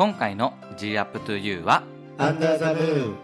[0.00, 1.82] 今回の G up to you は
[2.16, 3.10] アンダーザムー。
[3.10, 3.16] ン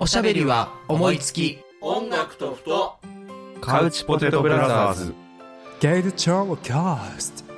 [0.00, 1.60] おしゃべりは思いつき。
[1.80, 2.96] 音楽とふと。
[3.60, 5.14] カウチポテトブラザーズ。
[5.78, 7.54] ゲイルチョーキャスト。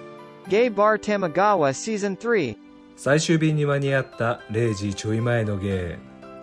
[0.50, 2.58] Gay Bar Tamagawa Season 3
[2.96, 5.98] 最終便に間に合った0時ちょい前のゲ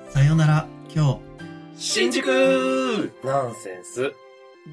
[0.09, 1.19] さよなら、今日。
[1.77, 2.25] 新宿。
[3.23, 4.11] ナンセンス。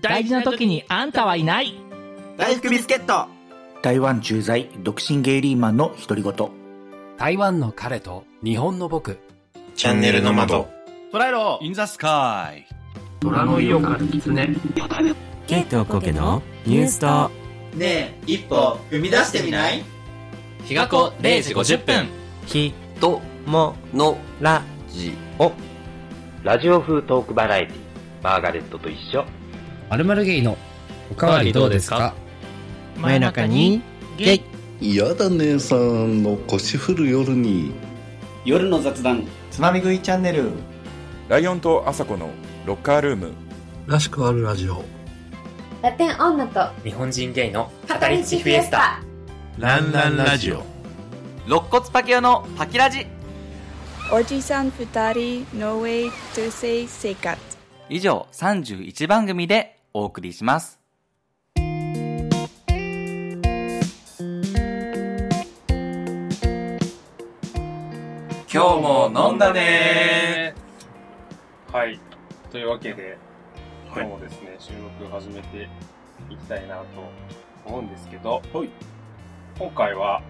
[0.00, 1.74] 大事な時にあんたはいない。
[2.38, 3.28] 大福ビスケット。
[3.82, 6.59] 台湾駐在独身ゲイリーマンの独り言
[7.20, 9.18] 台湾の彼と日本の僕。
[9.74, 10.70] チャンネルの窓。
[11.12, 11.58] 捉えろ。
[11.60, 12.64] In the sky
[13.20, 14.48] 虎の色から狐。
[15.46, 17.30] ケイトコケのニュースと。
[17.76, 19.84] ねえ一歩踏み出してみない？
[20.64, 22.08] 日が子0時50分。
[22.46, 25.52] ひとものラジオ
[26.42, 27.76] ラジオ風トークバラエティ
[28.22, 29.26] マーガレットと一緒。
[29.90, 30.56] まるまるゲイの
[31.12, 32.14] おかわりどうですか？
[32.96, 33.82] 真夜中に
[34.16, 34.42] ゲイ
[34.80, 37.72] 嫌だ姉さんの腰振る夜に。
[38.44, 39.26] 夜の雑談。
[39.50, 40.50] つまみ食いチャンネル。
[41.28, 42.30] ライオンとアサコの
[42.64, 43.32] ロッカールーム。
[43.86, 44.82] らしくあるラジオ。
[45.82, 49.02] ラテン女と日本人ゲイの語り口フィエスタ。
[49.58, 50.62] ランランラジオ。
[51.46, 53.06] 肋骨パキオのパキラジ。
[54.12, 57.38] おじさん二人 No way to say 生活
[57.88, 60.79] 以上31番組でお送りします
[68.52, 70.54] 今日も飲んだね。
[71.72, 72.00] はい。
[72.50, 73.16] というわけで、
[73.94, 75.68] 今日もですね、収録始めて
[76.28, 76.84] いきたいなと
[77.64, 78.42] 思うんですけど、
[79.56, 80.20] 今回は、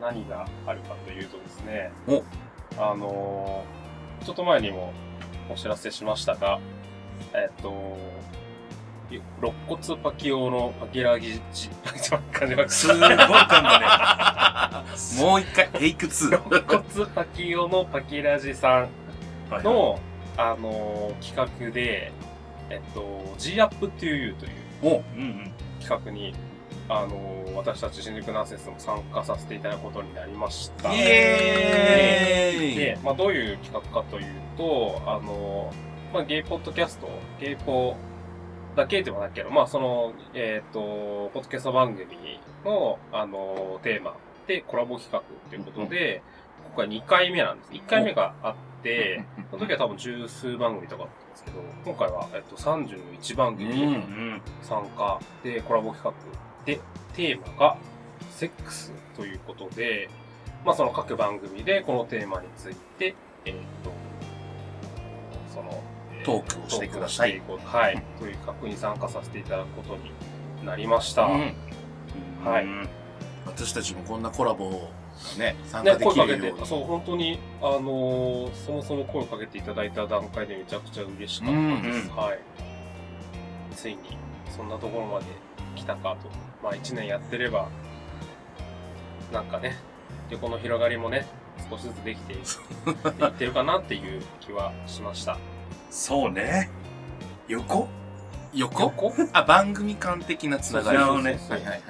[0.00, 1.92] 何があるかというとですね、
[2.78, 4.92] あのーちょっと前にも
[5.50, 6.58] お知らせしましたが、
[7.34, 7.96] えっと、
[9.40, 11.68] 肋骨パキオのパキラギジ、
[12.32, 14.90] 感じますごい噛んだね。
[15.20, 18.88] もう一回テイク2肋骨パキオのパキラジさん
[19.62, 19.98] の、
[20.36, 22.12] あのー企画で、
[22.70, 25.02] えっと、G Up to You という
[25.80, 26.34] 企画に、
[26.88, 30.92] あのー私たち新宿ナンセンスも参加させていただくことになりました。
[30.94, 32.76] イエーイ。
[32.76, 34.24] で、まあ、どういう企画かという
[34.56, 37.08] と、あのーまあ、ゲイポッドキャスト、
[37.40, 37.96] ゲイポ
[38.76, 40.80] だけではないけど、まあ、その、えっ、と、
[41.32, 42.06] ポッドキャスト番組
[42.64, 44.14] の、あのーテーマ
[44.46, 46.22] でコラボ企画ということで、
[46.74, 47.72] 今回2回目なんです。
[47.72, 54.02] 1回目があって、その時は多分十数番組とかだったんですけど、今回は、えっと、31番組
[54.62, 56.80] 参加でコラボ企画で、
[57.14, 57.76] テーマが
[58.30, 60.08] セックスということで、
[60.64, 63.14] まあその各番組でこのテーマについて、
[63.44, 63.92] えっと、
[65.52, 68.02] その、えトークをしてくださいはい。
[68.18, 70.12] という企画に参加させていただくことに
[70.66, 71.24] なりました。
[71.24, 71.54] うん
[72.44, 72.66] はい。
[73.46, 74.90] 私たちもこんなコラボを
[75.38, 82.08] ね参ね、加できるように、てそう、本当に、あのーそもそも声をかけていただいた段階でめちゃくちゃ嬉しかったです。
[82.08, 82.38] うんうんはい。
[83.74, 83.98] ついに、
[84.56, 85.26] そんなところまで
[85.76, 86.28] 来たかと。
[86.62, 87.68] まあ、一年やってれば、
[89.32, 89.76] なんかね、
[90.30, 91.26] 横の広がりもね、
[91.70, 92.40] 少しずつできていい
[93.28, 95.38] ってるかなっていう気はしました。
[95.90, 96.70] そうね。
[97.48, 97.88] 横？
[98.54, 98.82] 横？
[98.82, 99.12] 横？
[99.32, 100.98] あ番組間的なつながり。
[100.98, 101.58] そうをねそうそう。
[101.58, 101.80] はいはいはい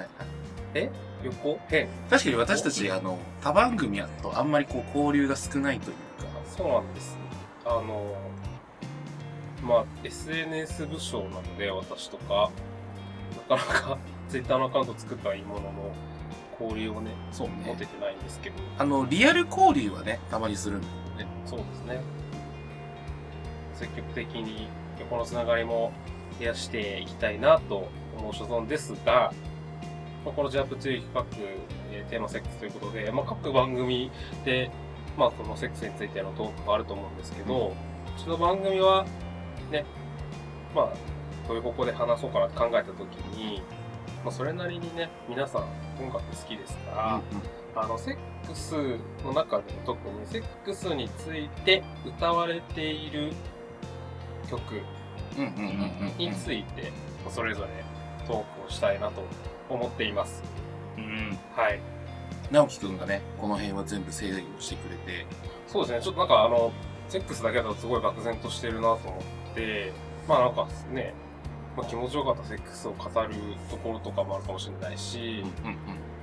[0.73, 0.91] え？
[1.23, 1.59] 横？
[1.67, 6.01] 変確かに私たちあの他番組やとあんまりこう交流が少ないというか。
[6.57, 7.17] そうなんです。
[7.63, 8.15] あの、
[9.63, 12.49] まあ、SNS 部署なので、私とか、
[13.49, 13.97] なかなか
[14.29, 15.71] Twitter のアカウント作ったはいいものの、
[16.59, 17.63] 交流をね、そうね。
[17.67, 21.27] 持ててないんですけど、あのリアル交流はねたまにするんだよね。
[21.45, 22.01] そうですね。
[23.81, 24.67] 積極的に
[24.99, 25.91] 横のつながりも
[26.39, 29.33] 増やしていきたいなと思う所存ですが、
[30.23, 31.81] まあ、このジャンプという企画、えー
[32.11, 34.11] テーマセックスということで、まあ、各番組
[34.43, 34.69] で、
[35.17, 37.73] まあ、そのセックスについてのトークがあると思うんですけど、
[38.17, 39.05] うちの番組は、
[39.71, 39.85] ね、
[40.75, 40.93] まあ、
[41.47, 43.61] どういう方向で話そうかなって考えたときに、
[44.23, 45.63] まあ、それなりにね、皆さん
[46.03, 47.21] 音楽好きですか
[47.75, 48.73] ら、あの、セックス
[49.23, 53.31] の中でも特にセックスについて歌われている
[54.51, 54.61] 曲
[56.17, 56.91] について、
[57.29, 57.67] それぞれ
[58.27, 59.23] トークをしたいなと
[59.69, 60.43] 思っています。
[60.97, 61.39] うん。
[61.55, 61.79] はい。
[62.51, 65.25] 直樹くんがねこの辺は全部制御してくれて。
[65.67, 66.71] そうですね、ちょっとなんかあの、
[67.07, 69.21] セックスだけだとすごい漠然としてるなと思
[69.51, 69.93] って、
[70.27, 71.13] まあなんかね、
[71.77, 72.43] まあ、気持ちよかった。
[72.43, 73.29] セックスを語る
[73.69, 75.45] ところとかもあるかもしれないし、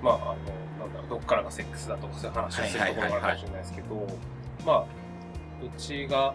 [0.02, 4.06] まああの、なんだろう、どっからがセックスだとかそういう話をするところもあるかもしれないですけど、
[4.66, 4.84] まあ、
[5.64, 6.34] うちが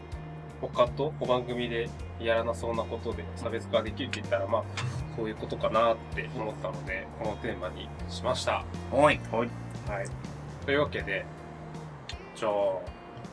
[0.67, 1.89] 他とお番組で
[2.19, 4.63] やらなそうなことで差別化できるって言ったら、まあ、
[5.15, 8.63] そういうことかなって思ったので、このテーマにしました。
[8.91, 9.19] はい。
[9.31, 9.49] はい。
[10.65, 11.25] というわけで、
[12.35, 12.51] じゃあ、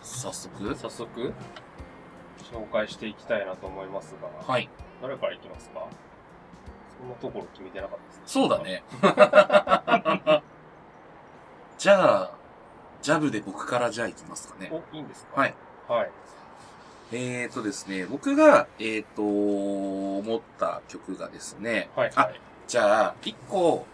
[0.03, 0.75] 早速？
[0.75, 1.33] 早速、
[2.53, 4.69] 紹介していきたいなと思いますが、はい。
[5.01, 5.87] 誰からいきますか？
[6.99, 8.23] そんなところ決めてなかったですね。
[8.27, 8.83] そうだね。
[11.79, 12.31] じゃあ、
[13.01, 14.71] ジャブで僕からじゃあ行きますかね。
[14.71, 15.41] お、いいんですか？
[15.41, 15.55] はい。
[15.89, 16.11] はい。
[17.13, 22.31] えーとですね、僕が、えーと、思った曲がですね、はい、あ、
[22.69, 23.85] じゃあ、一個、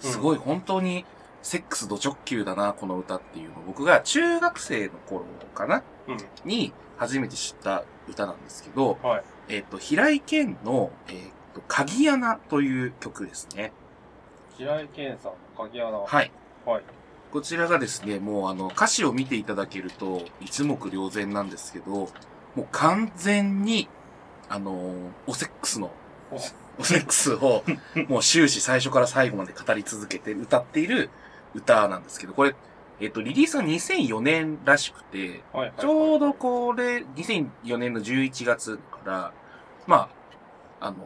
[0.00, 1.06] すごい本当に、
[1.42, 5.24] セックスド直球だな、この歌っていうのを、僕が中学生の頃
[5.54, 11.16] かな、うん、に、初めて知った歌なんですけど、はい、えっ、と、平井堅の、えっ、
[11.54, 13.72] と、鍵穴という曲ですね。
[14.56, 15.98] 平井堅さんの鍵穴。
[15.98, 16.30] はい。
[16.66, 16.82] はい。
[17.32, 22.08] こちらがですね、もうあの、歌詞を見ていただけると、一目瞭然なんですけど、
[22.56, 23.88] もう完全に、
[24.48, 25.90] あのー、おセックスの、
[26.78, 27.62] おセックスを、
[28.08, 31.10] もう終始最初から最後まで語り続けて歌っている
[31.54, 32.54] 歌なんですけど、これ、
[32.98, 39.32] えっ、と、リリースは2004年らしくて、はいちょうどこれ、2004年の11月から、
[39.86, 40.08] ま
[40.80, 40.98] あ、あのー、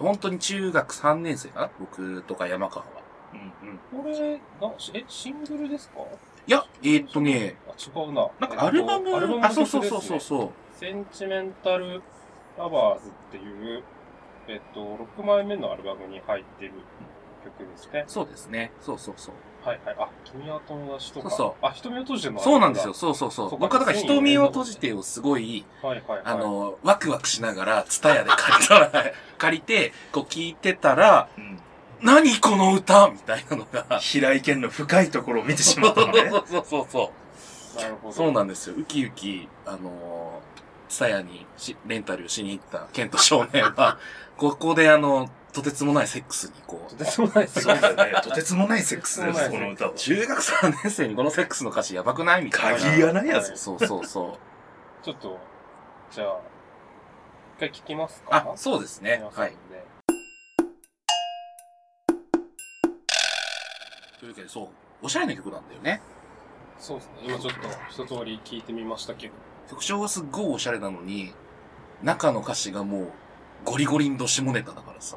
[0.00, 1.70] 本当に中学3年生かな？
[1.78, 2.90] 僕とか山川は。
[3.32, 4.02] うんうん。
[4.02, 6.00] これ、な、え、シングルですか？
[6.44, 8.28] いや、えー、っとね、あ、違うな。
[8.40, 10.50] なんかアルバム、えっとアルバムあ、そうそうそうそうそう。
[10.82, 12.02] センチメンタル
[12.58, 13.84] ラバーズっていう、
[14.48, 16.72] えっと、6枚目のアルバムに入ってる
[17.44, 18.04] 曲ですね。
[18.08, 18.72] そうですね。
[18.80, 19.34] そうそうそう。
[19.64, 19.96] はいはい。
[19.96, 21.30] あ、君は友達とか。
[21.30, 21.64] そうそう。
[21.64, 22.40] あ、瞳を閉じてるの？
[22.40, 22.94] そうなんですよ。
[22.94, 23.50] そうそうそう。
[23.58, 28.90] 僕はだから瞳を閉じてをすごい、はいはいはい、あの、ワクワクしながら、ツタヤで借りたら、
[29.38, 31.60] 借りて、こう聞いてたら、うん
[32.00, 34.00] 何この歌みたいなのが。
[34.00, 36.28] 平井堅の深いところを見てしまったのね。
[36.34, 37.12] そうそうそうそ
[37.76, 37.80] う。
[37.80, 38.12] なるほど。
[38.12, 38.74] そうなんですよ。
[38.76, 43.98] ウキウキ、あのー、ツタヤにしレンタルしに行ったケント少年は、
[44.36, 46.90] ここであの、とてつもないセックスにこう。
[46.90, 47.62] とてつもないセックス。
[47.62, 48.20] そうだよね。
[48.22, 49.94] とてつもないセックスです、この歌は。
[49.94, 52.80] 中学3年生にこのセックスの歌詞やばくないみたいな。
[52.80, 53.56] 鍵穴やぞ。
[53.56, 54.38] そうそうそう。
[55.04, 55.38] ちょっと、
[56.10, 56.38] じゃあ、
[57.56, 58.36] 一回聞きますか？
[58.52, 59.22] あ、そうですね。
[59.34, 59.56] はい。
[64.18, 64.68] というわけで、そう、
[65.02, 66.00] おしゃれな曲なんだよね。
[66.78, 67.12] そうですね。
[67.24, 67.58] 今ちょっと
[67.90, 69.34] 一通り聞いてみましたけど。
[69.70, 71.32] 曲調はすっごいおしゃれなのに、
[72.02, 73.12] 中の歌詞がもう、
[73.64, 75.16] ゴリゴリンと下ネタだからさ。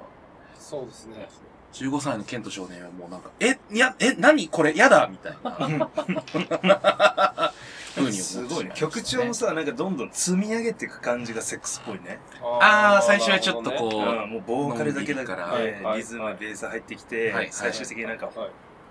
[0.58, 1.28] そうですね。
[1.74, 4.76] 15歳のケント少年はもうなんか、え、いや、え、何これ？
[4.76, 7.52] やだみたいな。
[7.96, 8.72] ふうにすごいね。
[8.76, 12.20] 曲調もさ、なんかどんどん積み上げていく感じがセックスっぽいね。
[12.62, 18.30] ああ、最初はちょっとこう、うん、もうボーカルだけだか、からら、リズム、ベース入ってきて、はい最終的になんか、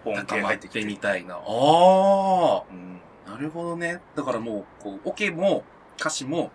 [0.05, 0.85] 音形入ってきて。
[0.85, 1.37] みたいな。
[1.37, 4.01] ああ、うん、なるほどね。
[4.15, 5.65] だからもう、こう、オ、ケも
[5.99, 6.51] 歌詞も、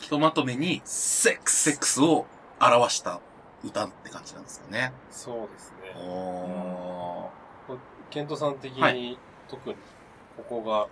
[0.00, 2.26] ひとまとめに、セックスセックスを
[2.60, 3.20] 表した
[3.64, 4.92] 歌って感じなんですよね。
[5.10, 5.94] そうですね。
[5.96, 7.42] おー。
[8.10, 9.18] ケントさん的に、はい、
[9.48, 9.76] 特に、
[10.36, 10.86] ここが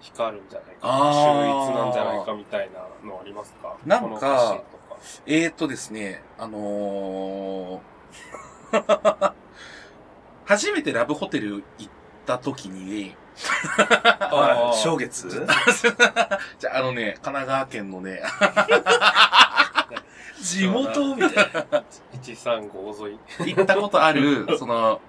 [0.00, 3.76] 光るんじゃないか、あ秀逸なんじゃないかみたいなのありますか？
[3.84, 4.62] なんか、
[5.26, 9.32] えー、っとですね、あのー、
[10.46, 11.90] 初めてラブホテル行っ
[12.26, 13.14] た時に、
[14.18, 15.28] ああ、正月？
[16.58, 18.22] じゃあ、あのね、神奈川県のね、
[20.40, 21.16] 地元？
[21.16, 21.84] みたいな。
[22.22, 23.54] 135沿い。
[23.54, 25.00] 行ったことある、その、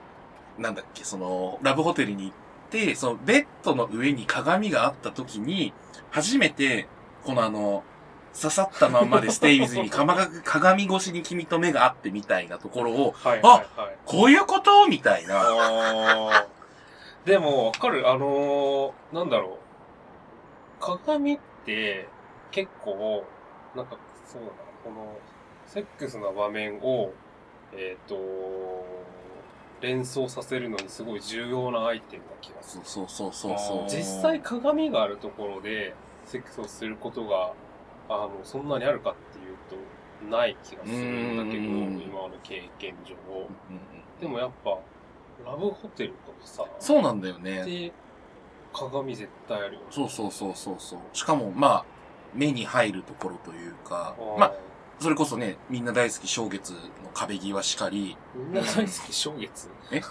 [0.58, 2.34] なんだっけ、その、ラブホテルに行っ
[2.70, 5.74] て、その、ベッドの上に鏡があった時に、
[6.12, 6.88] 初めて、
[7.24, 7.84] このあの、
[8.40, 14.88] 刺さったまんまでステイビズに鏡越しに君と目があってみたいなところを、はいはいはい、あこういうこと？
[14.88, 16.48] みたいな。
[17.26, 18.10] でも、わかる。
[18.10, 19.60] あのー、なんだろ
[20.80, 20.82] う。
[20.82, 22.08] 鏡って、
[22.52, 23.26] 結構、
[23.76, 24.54] なんか、そうだな、
[24.84, 25.18] この、
[25.66, 27.14] セックスな場面を、
[27.74, 28.86] えっ、ー、と
[29.82, 32.84] 連想させるのにすごい重要なアイテムな気がする。
[32.86, 35.94] そうそうそうそう実際鏡があるところで、
[36.26, 37.54] セックスをすることが、
[38.08, 43.16] あの、そんなにあるかっていうと、ない気がするんだけど、今の経験上。
[44.22, 44.78] でもやっぱ、
[45.46, 46.66] ラブホテルとかさ。
[46.80, 47.64] そうなんだよね。
[47.64, 47.94] で、
[48.74, 49.86] 鏡絶対あるよ、ね。
[49.92, 51.00] そうそうそうそうそう。
[51.14, 51.86] しかも、まあ、
[52.34, 54.54] 目に入るところというか、まあ、
[55.00, 56.78] それこそね、みんな大好き正月の
[57.14, 58.18] 壁際しかり。
[58.36, 59.70] みんな大好き正月？
[59.92, 60.02] え？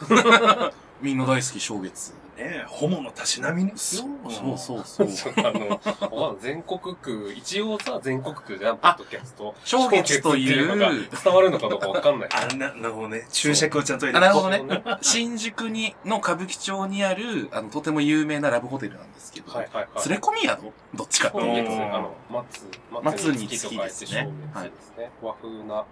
[1.01, 2.15] みんな大好き正月。
[2.37, 5.33] ねホモのたしなみにそうそうそうそう。
[5.45, 9.55] あの、全国区、一応さ、全国区じゃん、ポッドキャスト。
[9.65, 12.29] 正月というのが伝わるのかどうかわかんない。
[12.33, 13.27] あ、な、なるほどね。
[13.31, 14.83] 注釈をちゃんと入れてなるほどね。
[15.03, 20.09] 新宿に、の歌舞伎町にある、あの、とても有名なラブホテルなんですけど、はいはいはい。
[20.09, 21.73] 連れ込み宿どっちかっていうと。
[21.73, 22.67] あの、松、
[23.03, 24.29] 松につきですね。
[24.55, 24.71] はい。
[24.71, 25.11] ですね。
[25.21, 25.85] 和風な。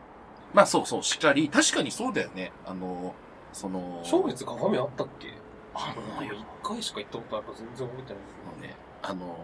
[0.53, 2.51] まあそうそう、しっかり、確かにそうだよね。
[2.67, 3.15] あの、
[3.53, 5.29] その、正月鏡あったっけ？
[5.75, 8.23] あの一回しか行ったことあるから全然覚えてない
[8.61, 9.37] のね、あの、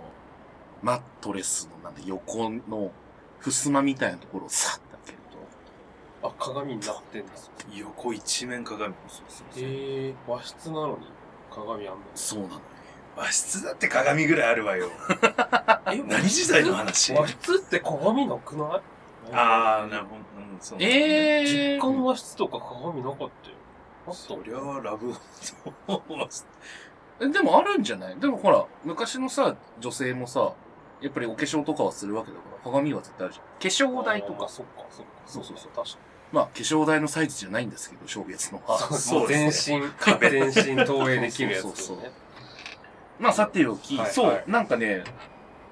[0.82, 2.90] マットレスのなんだ横の
[3.40, 5.18] 襖みたいなところをさっと開ける
[6.22, 8.94] あ、鏡になってんです横一面鏡。
[9.56, 11.06] えー、和室なのに
[11.50, 12.00] 鏡あんの？
[12.14, 12.60] そうなのよ。
[13.16, 14.88] 和室だって鏡ぐらいあるわよ。
[15.92, 17.12] え何時代の話？
[17.14, 18.82] 和室って鏡なくない？
[19.32, 20.16] あー、なるほど。
[20.38, 20.78] うん、そう。
[20.82, 23.55] えー、実家の和室とか鏡なかったよ。
[24.12, 25.12] そりゃあ、ラブ
[27.20, 28.16] えでもあるんじゃない？
[28.20, 30.52] でもほら、昔のさ、女性もさ、
[31.00, 33.46] やっぱりお化粧とかはするわけだから、鏡は絶対あるじゃん。
[33.94, 34.48] 化粧台とか。
[34.48, 35.12] そっか、そっか。
[35.26, 35.70] そうそうそう。
[35.74, 35.98] 確か
[36.32, 38.78] まあ、化粧台のサイズじゃないんですけど、正月のは。
[38.92, 39.52] そう全身、
[40.20, 42.10] 全身投影できるやつそうそうそうね。
[43.18, 45.04] まあ、さておき、はいそう、はいなんかね、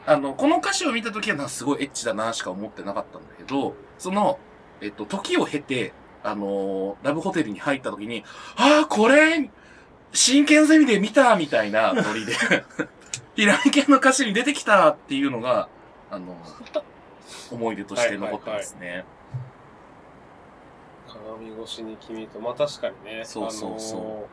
[0.07, 4.39] あの、この歌詞を見たときはすごいエッチだなしか思ってなかったんだけど、その、
[4.81, 5.93] えっと、時を経て、
[6.25, 8.25] あのーラブホテルに入ったときに、
[8.57, 9.51] ああ、これ、
[10.13, 12.33] 真剣ゼミで見たみたいなノリで、
[13.37, 15.69] 平井堅の歌詞に出てきたっていうのが、
[16.11, 16.37] あの、
[17.51, 19.05] 思い出として残ってますね。
[21.07, 24.29] 鏡越しに君と、まあ確かにね、そうそうそうあの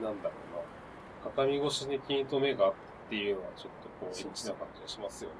[0.00, 0.34] ーなんだろ
[1.24, 1.30] うな。
[1.30, 2.72] 鏡越しに君と目がっ
[3.08, 5.36] ていうのはちょっとこう、エッチな感じがしますよね。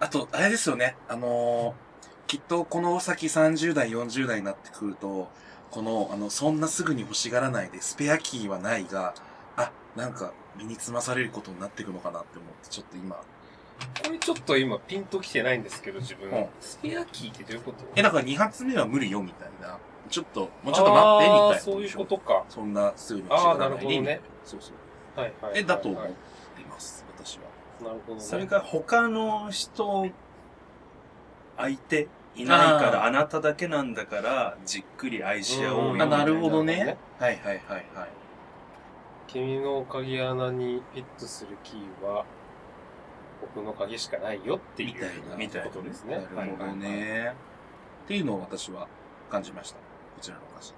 [0.00, 0.96] あと、あれですよね。
[1.08, 1.87] あのー
[2.28, 5.28] きっとこの先30代、40代になってくると、
[5.70, 9.14] この、あの、そんなすぐに欲しがらないで、スペアキーはないが、
[9.56, 13.16] あ、なんか、身につまされることになっていくのかなって思って、ちょっと今。
[13.16, 16.30] これちょっと今ピンときてないんですけど、自分。
[16.30, 17.84] うんスペアキーってどういうこと？
[17.96, 19.78] え、だから2発目は無理よ、みたいな。
[20.10, 21.58] ちょっと、もうちょっと待って、みたいな。
[21.58, 22.44] そういうことか。
[22.48, 23.86] そんなすぐに欲しがああ、ならないで。
[23.86, 24.20] るほどね。
[24.44, 24.72] そうそ
[25.16, 25.20] う。
[25.20, 25.60] はいはいはい。
[25.60, 26.02] え、だと思っ
[26.56, 27.44] ています、私は。
[27.88, 28.20] なるほどね。
[28.20, 30.06] それが他の人、
[31.56, 32.08] 相手
[32.38, 36.04] いないから、あなただけなんだから、じっくり愛し合おうよ。
[36.04, 36.96] あ、なるほどなるほどねね。
[37.18, 38.08] はいはいはいはい。
[39.26, 42.24] 君の鍵穴にフィットするキーは、
[43.40, 44.94] 僕の鍵しかないよっていう
[45.36, 46.26] みたいなことですね。
[46.34, 46.72] なるほど。
[46.72, 47.34] ね。
[48.04, 48.88] っていうのを私は
[49.30, 49.76] 感じました。
[49.76, 49.82] こ
[50.20, 50.74] ちらの歌詞。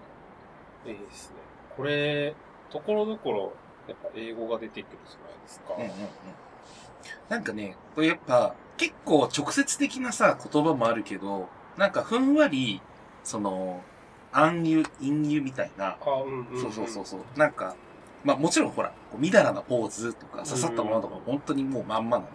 [0.86, 1.36] いいですね。
[1.76, 2.34] これ、
[2.70, 3.52] ところどころ、
[3.86, 5.74] やっぱ英語が出てくるじゃないですか。
[5.74, 5.94] うんうんうん。
[7.28, 12.80] なんかね、これやっぱ、結構直接的なさ、言葉もあるけど、なんかふんわり、
[13.22, 13.78] その、
[14.32, 16.58] 暗喩、陰喩みたいな、あ、うんうん、うん。
[16.58, 17.76] そうそうそうそう、なんか、
[18.24, 22.30] まあもちろんほら、こうみだらなポーズとか刺さったものとか本当にもうまんまなんだ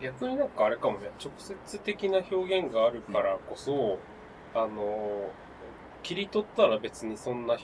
[0.00, 3.98] 逆になんかあれかもね、直接的な表現があるからこそ、
[4.54, 5.34] あの、
[6.04, 7.56] 切り取ったら別にそんな、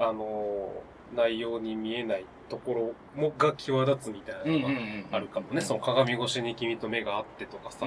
[0.00, 0.72] あの、
[1.14, 4.74] 内容に見えないところもが際立つみたいなの
[5.10, 5.60] があるかもね。
[5.60, 7.86] その鏡越しに君と目があってとかさ、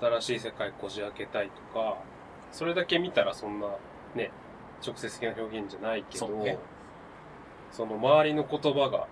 [0.00, 1.98] 新しい世界こじ開けたいとか、
[2.52, 3.68] それだけ見たらそんな
[4.14, 4.30] ね、
[4.84, 6.58] 直接的な表現じゃないけど、ね。
[7.72, 9.08] その周りの言葉が、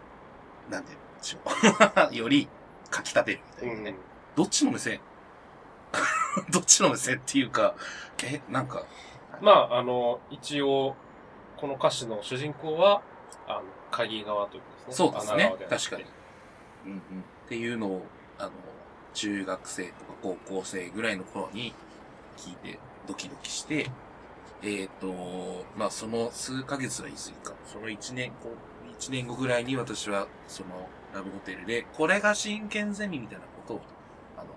[0.71, 1.39] なんでしょ
[2.11, 2.15] う。
[2.15, 2.49] より、
[2.95, 3.95] 書き立てるみたいなね。
[4.37, 5.01] どっちの目線？
[6.51, 7.75] どっちの目線っていうか、
[8.25, 8.85] え、なんか、
[9.41, 10.95] まあ、あの、一応、
[11.57, 13.03] この歌詞の主人公は、
[13.59, 15.07] あの、鍵側ということですね。
[15.07, 16.05] そうですね確かに。
[16.87, 16.99] うんうん。
[16.99, 17.03] っ
[17.49, 18.07] ていうのを、
[18.39, 18.51] あの、
[19.15, 21.75] 中学生とか高校生ぐらいの頃に
[22.37, 23.91] 聞いてドキドキして、
[24.63, 27.55] えっ、と、まあその数ヶ月は言い過ぎか。
[27.67, 28.51] その一年後、
[28.99, 33.81] 一年後ぐらいに私はそのラブホテルで、これが真剣ゼミみたいなことを、
[34.39, 34.49] あの、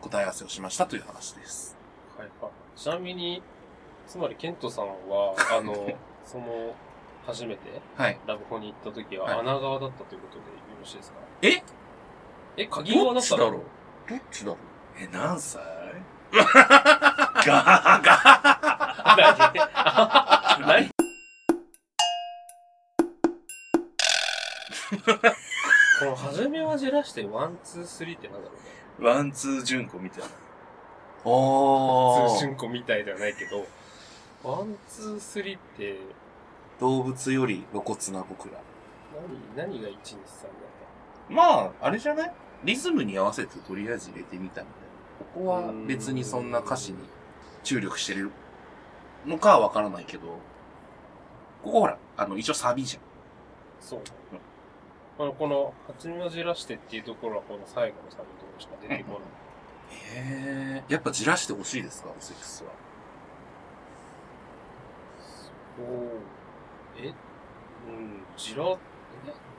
[0.00, 1.76] 答え合わせをしましたという話です。
[2.16, 2.50] はいはい。
[2.78, 3.42] ちなみに、
[4.06, 5.74] つまり、ケントさんは、あの、
[6.24, 6.74] その、
[7.26, 7.60] 初めて、
[7.96, 8.18] はい。
[8.26, 9.40] ラブホに行った時ははい。
[9.40, 10.44] 穴側だったということでよ
[10.80, 11.18] ろしいですか？
[11.42, 11.62] え？
[12.56, 13.60] え、鍵側だったのどっ
[14.08, 14.56] どっちだろう？
[14.98, 15.62] え、何歳？
[16.32, 18.00] ガ
[19.16, 20.90] 何何
[26.00, 28.54] この、初めはじらして、ワン、ツー、スリーってなんだろ
[28.98, 29.08] うね。
[29.08, 30.26] ワンツー純子みたいな。
[31.24, 33.64] お通信庫みたいではないけど、
[34.42, 35.98] one, two, three って、
[36.80, 38.60] 動物より露骨な僕ら。
[39.56, 40.22] 何、何が1、2、3だっ
[41.28, 42.32] まあ、あれじゃない？
[42.64, 44.68] リズムに合わせてとりあえず入れてみたみたいな。
[45.34, 46.98] ここは別にそんな歌詞に
[47.62, 48.30] 注力してる
[49.26, 50.26] のかはわからないけど、
[51.62, 53.02] ここほら、あの、一応サビじゃん。
[53.80, 54.00] そう。
[55.18, 59.20] あの、この、初めをじらしてっていうところは、この最後のサビのところしか出てこない。
[59.20, 60.92] へえ。
[60.92, 62.70] やっぱじらしてほしいですか、オセックスは。
[65.78, 66.31] おー
[66.96, 67.12] え？
[67.88, 68.76] うん、じら、え？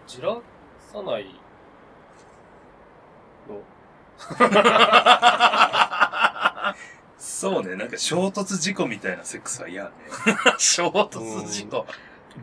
[0.07, 0.37] じら
[0.79, 1.25] さない
[3.49, 3.61] の？
[7.17, 9.91] そうね、なんか衝突事故みたいなセックスは嫌ね。
[10.57, 11.85] 衝突事故。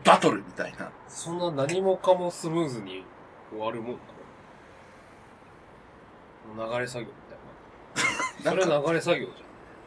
[0.03, 0.91] バトルみたいな。
[1.07, 3.03] そんな何もかもスムーズに
[3.51, 3.97] 終わるもん
[6.57, 6.73] なの？
[6.73, 7.17] 流れ作業み
[8.53, 8.61] たいな。
[8.65, 9.33] それ流れ作業じ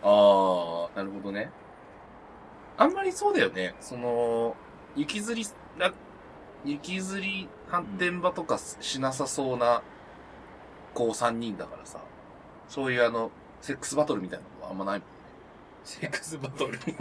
[0.03, 1.51] あー、なるほどね。
[2.77, 3.75] あんまりそうだよね。
[3.81, 4.57] その、
[4.97, 5.47] 雪吊り、
[5.79, 5.93] な
[6.65, 9.83] 雪吊り反転場とかしなさそうな、
[10.95, 11.99] こう3人だからさ。
[12.69, 15.09] そういうあの、セックスバトルみたいなのはあんまないもん。
[15.85, 16.79] セックスバトル？
[16.79, 16.93] セ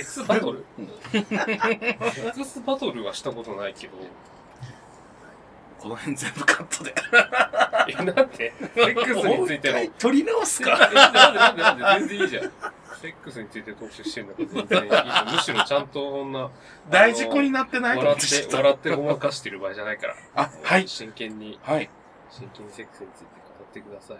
[0.00, 0.64] ックスバトル？
[1.12, 3.04] セックスバトル？
[3.04, 3.92] はしたことないけど。
[5.78, 6.92] この辺全部カットで。
[7.88, 8.52] え、なんで？
[8.74, 9.92] セックスについての。
[10.00, 12.08] 取り直すかえなんでなんでなんで？
[12.08, 12.52] 全然いいじゃん。
[12.96, 15.34] セックスについて特集してんだから全然いい。
[15.34, 16.50] むしろちゃんとこんな。
[16.90, 20.16] 大事故になってない笑って、笑ってごまかしてる場合じゃないから。
[20.34, 20.88] あ、はい。
[20.88, 21.58] 真剣に。
[21.62, 21.90] はい。
[22.30, 23.26] 真剣にセックスについて
[23.58, 24.16] 語ってください。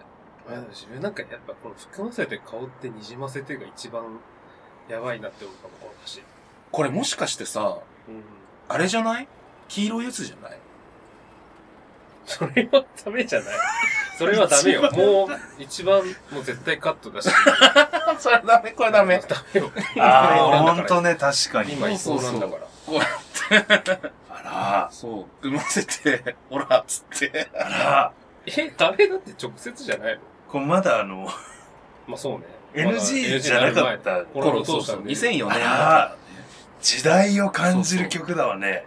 [0.48, 4.20] あでも自分なんかやっぱこの含ませて顔ってにじませてが一番
[4.88, 6.22] やばいなって思うかも、この歌詞。
[6.70, 7.78] これもしかしてさ、
[8.08, 8.22] うん。
[8.68, 9.28] あれじゃない？
[9.68, 10.58] 黄色いやつじゃない？
[12.26, 13.54] それはダメじゃない
[14.18, 14.82] それはダメよ。
[14.92, 15.28] もう、
[15.58, 15.98] 一番、
[16.30, 17.28] もう絶対カットだし。
[18.18, 19.20] それダメ、これダメ。
[19.28, 19.70] ダメよ。
[20.00, 21.74] ああ、ほんとね、確かに。
[21.74, 22.60] 今いそうなんだから。
[22.86, 27.48] こうやって、あら、そう、産ませて、ほら、つって。
[27.54, 28.12] あら、
[28.46, 30.20] え、あれだって直接じゃないの？
[30.50, 31.28] これまだあの、
[32.06, 32.46] まあそうね。
[32.74, 35.10] NG じゃなかったこれを通したんで。
[35.12, 36.16] 2004年だあか
[36.80, 38.86] 時代を感じる曲だわね。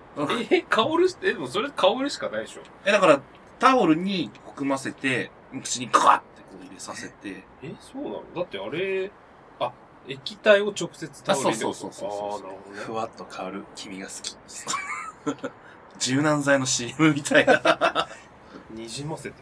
[0.50, 2.62] え、香るし、え、でもそれ香るしかないでしょ。
[2.62, 2.66] ら。
[2.86, 3.20] え、だから、
[3.60, 5.32] タオルに含ませて、
[5.62, 8.24] 口にカーってこう入れさせて、え、そうなの？
[8.36, 9.12] だってあれ、
[9.60, 9.72] あ、
[10.08, 12.76] 液体を直接タオルにあそうそうそうそうそう。
[12.76, 14.38] ふわっと香る君が好き。
[16.00, 18.08] 柔軟剤の CM みたいな。
[18.72, 19.36] にじませて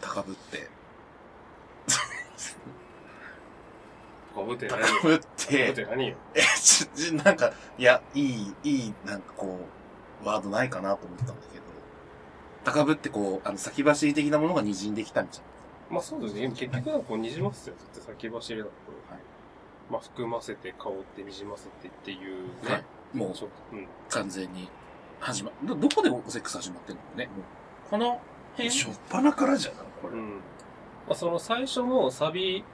[0.00, 0.68] 高ぶって。
[4.34, 6.16] かぶって何高ぶっぶってて何よ。
[6.34, 9.58] え、ちょ、ちょなんか、いや、いい、いい、なんかこ
[10.22, 11.64] う、ワードないかなと思ったんだけど、
[12.64, 15.40] 高ぶってこう、あの、先走り的なものが滲んできたみたい
[15.90, 16.48] まあそうですね。
[16.48, 18.70] 結局はこうにじませてずっと先走りだと。
[19.10, 19.20] はい
[19.90, 22.48] まあ含ませて香ってにじませてっていうね。
[22.64, 22.70] な。
[22.72, 22.84] はい。
[23.12, 23.86] もうち、ょっと、うん。
[24.08, 24.68] 完全に、
[25.20, 27.02] 始ま、ど、どこでセックス始まってんの
[27.90, 28.18] この
[28.52, 28.70] 辺？
[28.70, 30.14] しょっぱなからじゃないこれ。
[30.14, 30.30] うん。
[31.06, 32.64] まあその最初のサビ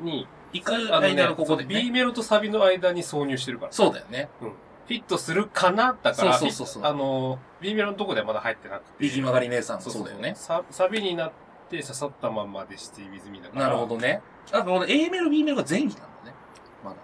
[0.00, 3.72] に、行くあのね間のここでね B メロとサビの間に挿入してるから。
[3.72, 4.28] そうだよね。
[4.40, 5.94] フィットするかな？
[6.02, 8.92] だから、そうそうそうあの、B メロのとこではまだ入ってなくて。
[9.00, 10.32] 右曲がり姉さん、そそうそううだよね。
[10.34, 11.32] ササビになっ
[11.68, 13.66] て刺さったまんまでして with me だから。
[13.66, 14.22] なるほどね。
[14.50, 16.34] あ、この A メロ、B メロが前期なんだね。
[16.82, 16.96] まだ。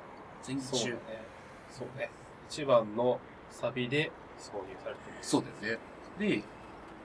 [0.48, 1.00] 前期中そうだね。。
[1.70, 2.10] そうね。
[2.48, 5.28] 一番のサビで挿入されてます。
[5.28, 5.80] そうだよね。
[6.18, 6.42] で、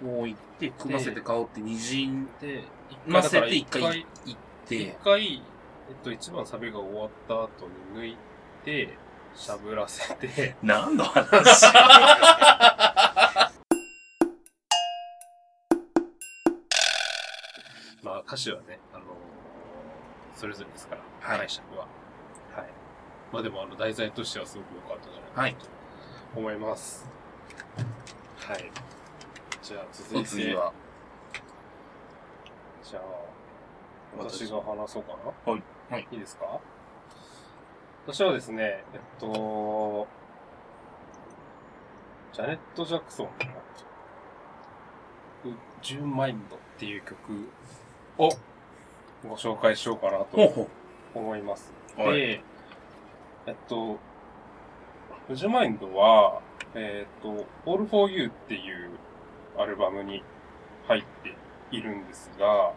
[0.02, 2.63] もう行って、組ませて香って滲んで、
[3.06, 5.43] ませて一回一回、行って一、回、
[5.89, 7.49] えっと、一番サビが終わった後
[7.95, 8.17] に抜い
[8.63, 8.95] て、
[9.34, 11.65] しゃぶらせて、 何の話？
[18.04, 19.06] まあ歌詞はね、あの
[20.36, 21.88] それぞれですから、はい解釈は。
[22.56, 22.67] はい。
[23.34, 25.65] まあでも、あの、題材としてはすごく良かったんじゃないかはいなと
[26.36, 27.10] 思います。
[28.38, 28.71] はい。
[29.62, 30.71] じゃあ、続いて、お次は、
[32.84, 33.04] じゃあ、
[34.17, 35.52] 私が話そうかな。
[35.52, 35.63] はい。
[35.89, 36.08] はい。
[36.12, 36.60] いいですか？
[38.08, 40.08] 私はですね、えっと、
[42.34, 43.28] ジャネット・ジャクソン
[45.45, 47.15] の、ウジュンマインドっていう曲
[48.17, 48.30] を
[49.28, 50.69] ご紹介しようかなとほうほ
[51.19, 51.73] 思います。
[51.97, 52.41] はいで、
[53.47, 53.97] えっと、
[55.30, 56.41] ウジュンマインドは、
[56.75, 58.91] えっと、All for You っていう
[59.58, 60.23] アルバムに
[60.88, 61.36] 入って
[61.71, 62.73] いるんですが、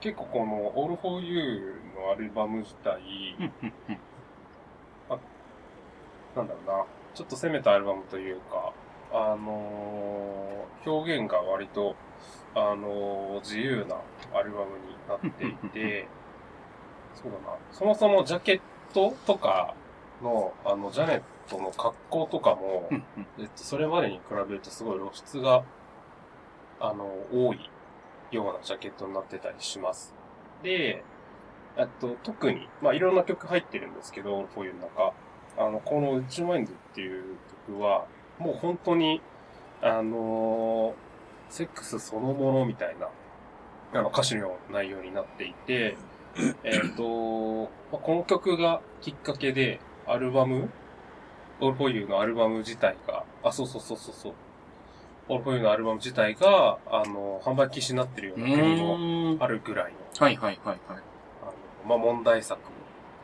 [0.00, 3.00] 結構この All for You のアルバム自体、
[5.08, 5.18] あ、
[6.34, 8.72] なんだろうな、ちょっと攻めたアルバムというか、
[9.12, 11.96] あのー表現が割と、
[12.54, 13.96] あのー自由な
[14.38, 16.08] アルバムになっていて、
[17.14, 18.60] そうだな、そもそもジャケッ
[18.94, 19.74] トとか
[20.22, 22.88] の、あの、ジャネットの格好とかも、
[23.38, 25.64] えっと、それまでに比べるとすごい露出が、
[26.80, 27.70] あの、多い
[28.30, 30.14] ようなジャケットになってたりします。
[30.62, 31.02] で、
[31.76, 35.12] えっと、特に、まあ、いろんな曲入ってるんですけど、こういう中、
[35.58, 37.36] あの、この宇宙マインドっていう
[37.66, 38.06] 曲は、
[38.38, 39.20] もう本当に、
[39.82, 40.94] あの
[41.50, 43.08] セックスそのものみたいな、
[43.92, 45.96] あの、歌詞の内容になっていて、
[46.64, 50.70] えっと、まあこの曲がきっかけで、アルバム、
[51.60, 54.34] オールフォーユーのアルバム自体が、あ、そうそうそうそうそう、
[55.28, 60.78] オールフォーユーのアルバム自体が、あの、販売禁止になってるような国もあるぐらいの、はいはいはいはい。
[60.88, 61.52] あの、
[61.88, 62.60] まあ、問題作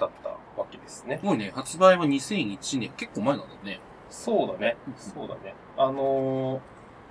[0.01, 1.19] だったわけですね。
[1.21, 3.81] すごいね、発売は2001年、結構前なんだね。
[4.11, 4.77] そうだね。
[4.97, 5.55] そうだね。
[5.77, 6.61] あの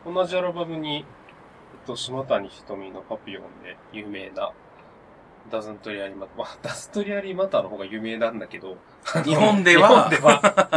[0.05, 1.05] ー、同じアルバムに、えっ
[1.87, 4.51] と、島谷ひとみのパピヨンで有名な、
[5.49, 8.77] ダズントリアリマター、まあ、ダズトリアリマターの方が有名なんだけど、
[9.23, 10.69] 日本ではでは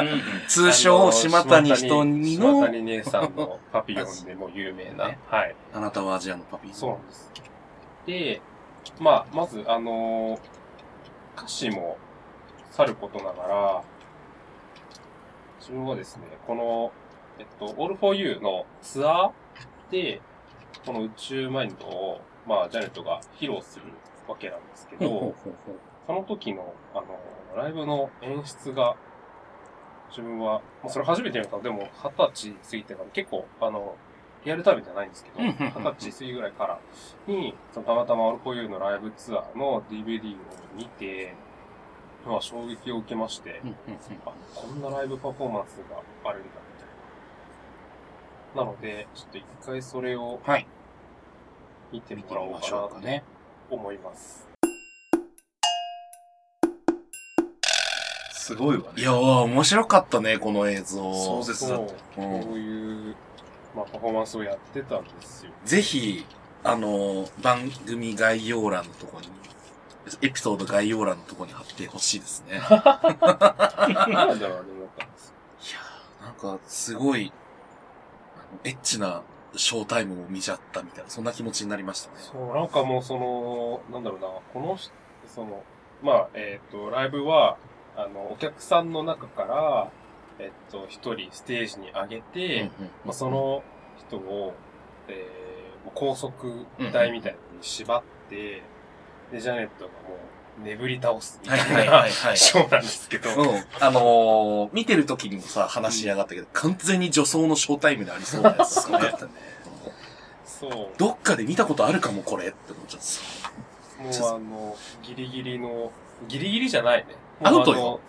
[0.49, 5.57] 通称島谷ひとみの島谷姉さんのパピヨンでも有名な、はい。
[5.73, 6.75] あなたはアジアのパピー。
[6.75, 7.33] そうなんです。
[8.07, 8.41] で、
[9.01, 10.39] まあ、まず、あのー
[11.37, 11.99] 歌詞も
[12.71, 13.83] さることながら、
[15.59, 16.93] 自分はですね、この、
[17.39, 20.21] えっと、All for You のツアーで、
[20.87, 23.87] この宇宙マインドを、まあ、ジャネットが披露する
[24.29, 25.35] わけなんですけど、
[26.07, 27.19] その時の、あの、
[27.57, 28.97] ライブの演出が、
[30.11, 33.97] 自分は、まあ、それ初めて見たのでも、二十歳過ぎてから結構、あの、
[34.45, 35.55] リアルタイムじゃないんですけど、二
[35.97, 36.79] 十歳過ぎぐらいから
[37.27, 40.37] に、そのたまたま All for You のライブツアーの DVD を
[40.77, 41.35] 見て、
[42.27, 43.61] まあ衝撃を受けまして、
[44.27, 48.65] あ、こんなライブパフォーマンスがあるんだ、みたいな。
[48.65, 50.67] なので、ちょっと一回それを、はい。
[51.93, 53.01] 見てもらおうかなと
[53.75, 54.45] 思います。
[58.45, 59.01] すごいわね。
[59.01, 61.15] いやー、面白かったね、この映像。
[61.15, 63.17] 壮絶だったそうこういう、
[63.75, 65.53] まあ、パフォーマンスをやってたんですよ。
[65.65, 66.27] ぜひ、
[66.63, 69.29] あの、番組概要欄のところに、
[70.21, 72.59] エピソード概要欄のところに貼ってほしいですね。
[72.69, 75.35] なんだろう、あれ思ったんです
[76.23, 77.33] なんか、すごい、
[78.37, 79.23] あのエッチな
[79.57, 82.17] ショータイムを見ちゃったみたいな、そんな気持ちになりましたね。
[82.19, 84.93] そう、なんかもうその、なんだろうな、この人、
[85.27, 85.63] その、
[86.03, 87.57] まあ、えっ、と、ライブは、
[87.97, 89.91] あの、お客さんの中から、
[90.39, 92.71] えっ、と、一人ステージに上げて、
[93.05, 93.63] まあ、その
[93.99, 94.55] 人を、
[95.09, 98.63] えー、高速台みたいに縛って、
[99.31, 100.19] で、ジャネットがもう、
[100.63, 103.65] 眠り倒すみたいなショーなんですけど、うん。
[103.81, 108.99] あのー、見てる時にもさ、話し上がったけど、完全に女装のショータイムでありそうなやつですね。
[110.45, 110.89] そう。
[110.97, 113.03] どっかで見たことあるかも、これって思っちゃっ
[113.41, 113.45] た。
[114.03, 115.91] もうあの、ギリギリの、
[116.29, 117.17] ギリギリじゃないね。
[117.43, 118.01] アウトよ。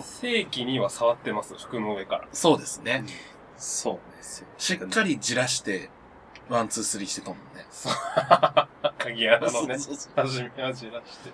[0.00, 2.28] 正規には触ってます、服の上から。
[2.32, 3.04] そうですね。
[3.56, 4.00] そうね。
[4.58, 5.90] しっかりじらして、
[6.48, 7.66] one, two, three してたもんね。
[9.08, 11.32] 鍵穴のね そうそう、初めはじらして。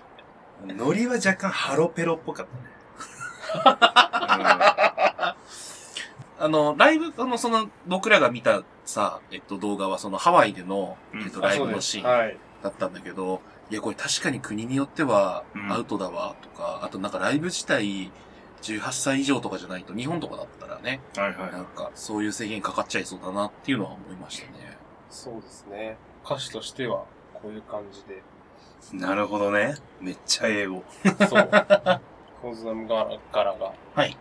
[0.65, 2.75] ノリは若干ハロプロっぽかったね。
[6.37, 12.37] あの、ライブ、あの、その、僕らが見たさ、えっと、動画は、その、ハワイでの、えっと、ライブのシーンはい。
[12.61, 18.11] だったんだけど、いや、これ確かに国によっては、アウトだわ、とか、あとなんかライブ自体、
[18.61, 21.51] 18歳以上とかじゃないと、日本とかだったらね、はいはい。
[21.51, 24.77] なんか、そういう制限かかっちゃいそうだなっていうのは思いましたね。
[25.09, 25.97] そうですね。
[26.25, 27.05] 歌詞としては、
[27.45, 28.23] こういう感じで。
[29.05, 29.75] なるほどね。
[30.01, 30.83] めっちゃ英語。
[31.29, 31.49] そう。
[32.41, 34.17] コズナムガラガラが、はい。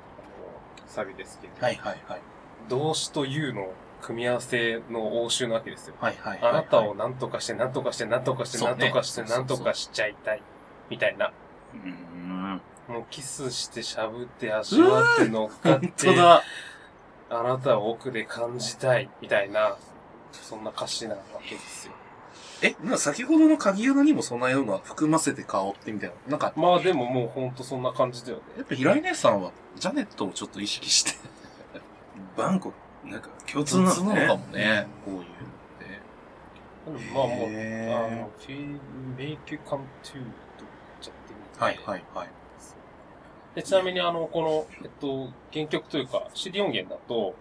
[0.86, 2.20] サビですけど、はいはいはい。
[2.68, 5.94] 動詞というの組み合わせの応酬なわけですよ。
[5.98, 10.42] はいはいはいあなたを何とかして、何とかして、何とかして、何とかして、何とかしちゃいたい。
[10.90, 11.32] みたいな。
[11.72, 12.60] うん。
[12.88, 16.42] もうキスしてしゃぶって味わって乗っかっ本て、当だ。
[17.30, 19.08] あなたを奥で感じたい。
[19.22, 19.78] みたいな、
[20.30, 21.94] そんな歌詞なわけですよ。
[22.64, 26.30] え、なんか先ほどの鍵穴にもそんなような含ませて顔ってみたいな。
[26.30, 28.42] なんか、まあでももうほんとそんな感じだよね。
[28.56, 31.12] やっぱ平井姉さんは、ジャネットをちょっと意識して、
[32.38, 32.72] バンコ
[33.02, 34.20] ク、なんか共通な通のね。
[34.20, 37.12] なのかもね、こういうのって。
[37.12, 38.30] まあもう、あの、
[39.18, 39.80] make you come to と言っ
[41.02, 41.62] ちゃってみて。
[41.62, 42.28] はいはいはい。
[43.56, 47.34] で、ちなみにあの、この、えっと、原曲というか、CD 音源だと、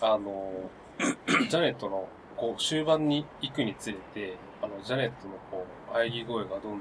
[0.00, 6.80] あの、 ジャネットの、こう、終盤に行くにつれて、あの、ジャネットの、こう、喘ぎ声がどんどん、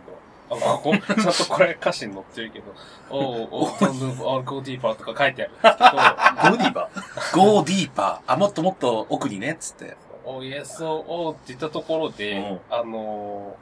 [0.51, 2.73] あ、ここ、 ちゃんとこれ歌詞に載ってるけど、
[3.09, 6.89] おう、おう、don't move, I'll go deeper とか書いてあるんですけど、ゴディバ
[7.33, 8.33] ゴーディーパー？
[8.33, 9.95] あ、もっともっと奥にね、つって。
[10.25, 13.55] おう、yes, oh, oh って言ったところで、うんあの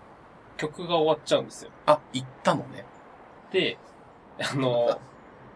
[0.58, 1.72] ー、曲が終わっちゃうんですよ。
[1.86, 2.86] あ、行ったのね。
[3.52, 3.78] で、
[4.40, 5.00] あの、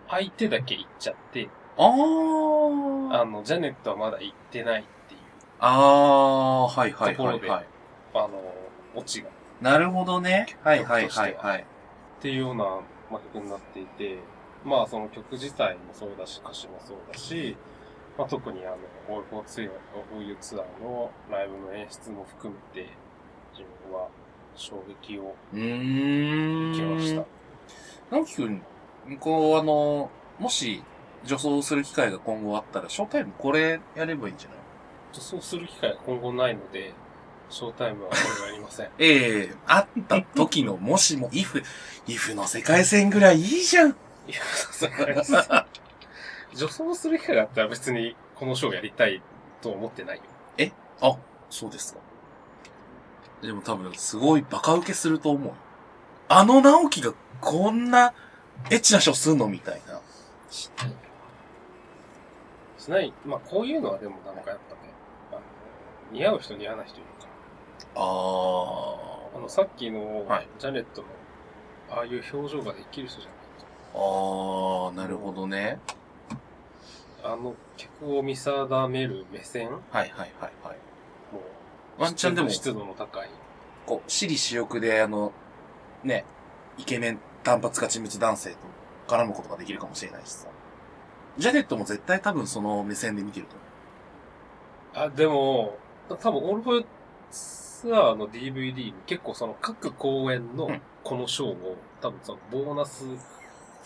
[0.09, 3.21] 相手だけ行っちゃって、あー。
[3.21, 5.21] あの、ジャネットはまだ行ってないっていう
[5.59, 7.65] あー、はいはいところで、はいはい。
[8.13, 8.29] あの、
[8.95, 9.29] オチが。
[9.29, 10.47] っなるほどね。
[10.63, 11.65] はいはいはいはい。
[12.19, 12.63] ていうような、
[13.11, 14.17] まあ、曲になっていて、
[14.65, 17.55] まあその曲自体もそうだし、歌詞もそうだし、
[18.17, 18.77] まあ特にあの、
[19.09, 22.89] オールフォーツアー、オールユーツアーのライブの演出も含めて、
[23.53, 24.07] 自分は
[24.55, 25.35] 衝撃を。
[25.53, 27.25] 受けました。
[28.11, 28.61] 直樹くん、
[29.19, 30.83] こうあの、もし、
[31.23, 34.57] 女装する機会が今後あったら、ショータイムこれやればいいんじゃない？
[35.13, 36.93] そうする機会が今後ないので、
[37.51, 38.89] ショータイムはこれはやりません。
[38.97, 41.61] ええあった時のもしも、イフ、
[42.07, 43.89] イフの世界線ぐらいいいじゃん。
[43.89, 43.93] い
[44.29, 45.33] や、さすがです。
[46.55, 49.21] 女装する機会があったら別にこのショーやりたい
[49.61, 50.23] と思ってないよ。
[50.57, 50.71] え？
[51.01, 51.17] あ、
[51.49, 51.99] そうですか。
[53.41, 55.53] でも多分、すごいバカ受けすると思う。
[56.29, 58.13] あの直樹がこんな
[58.69, 59.99] エッチなショーすんのみたいな。
[60.49, 60.93] しない
[62.77, 63.13] しない。
[63.25, 64.81] まあ、こういうのはでもなんかやっぱね、
[65.31, 65.41] あの、
[66.11, 67.05] 似合う人似合わない人いる。
[67.95, 68.97] あ
[69.35, 70.25] あの、さっきの、
[70.59, 71.07] ジャネットの、
[71.89, 73.41] ああいう表情ができる人じゃない
[73.93, 75.79] あー、なるほどね。
[77.23, 80.29] あの、客を見定める目線はいはいはい
[80.63, 80.77] はい。
[81.31, 81.41] も
[81.99, 83.29] う、ワンチャンでも湿度の高い。
[83.85, 85.31] こう、私利私欲で、あの、
[86.03, 86.25] ね、
[86.77, 88.57] イケメン単発勝ち滅男性と
[89.07, 90.47] 絡むことができるかもしれないしさ。
[91.37, 93.55] ジャネットも絶対多分その目線で見てると
[94.99, 95.11] 思う。
[95.11, 95.77] あ、でも、
[96.09, 96.85] 多分、オールフォー
[97.81, 100.69] ツアーの DVD に結構その各公演の
[101.03, 103.03] このショーを、多分そのボーナス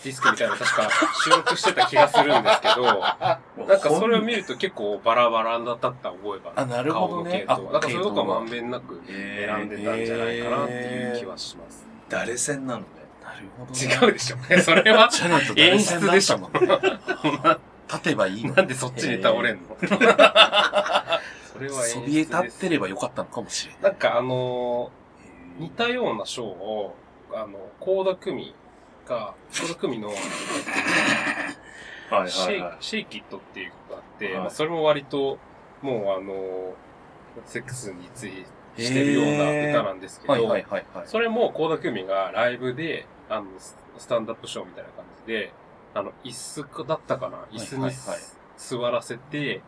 [0.03, 0.89] ディスクみたいなの確か
[1.23, 7.45] 収録してた気がするんですけど、 なんかそれを見ると結構バラバラだった覚えがあなるほどね。
[7.47, 11.87] 顔の系統あなんかそういうとこまんべんなく選んでたんじゃないかなっていう気はします。
[12.09, 12.85] 誰戦なのね。
[13.23, 14.37] なるほど、違うでしょ。
[14.61, 15.09] それは
[15.55, 16.49] 演出でしょ。
[17.87, 18.55] 立てばいいのに。
[18.55, 19.77] なんでそっちに倒れんの？
[21.55, 23.81] それはそびえ立ってればよかったのかもしれない。
[23.83, 26.95] なんかあのー似たようなショーを、
[27.33, 28.53] あの、コーダクミ
[29.07, 30.17] が、コーダクミの、はい
[32.29, 32.77] シェイはいはい。
[32.81, 35.37] シェイキットっていう曲があって、はいまあ、それも割と、
[35.81, 36.73] もうあのー
[37.45, 41.07] セックスについてしてるような歌なんですけど、はいはいはいはい。
[41.07, 45.53] それもコーダクミがライブで、あの、ススタンダップショーみたいな感じで、
[45.93, 47.37] あの、椅子だったかな？
[47.51, 48.19] 椅子に、はいはいはい
[48.57, 49.61] 座らせて、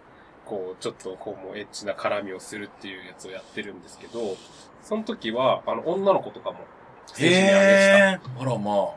[0.47, 4.37] こう、ちょっとこう、もうエッチな絡みをするっていうやつをやってるんですけど、
[4.81, 6.59] その時は、あの、女の子とかも、
[7.05, 8.41] ステージに上げてへー。
[8.41, 8.95] あらまあ。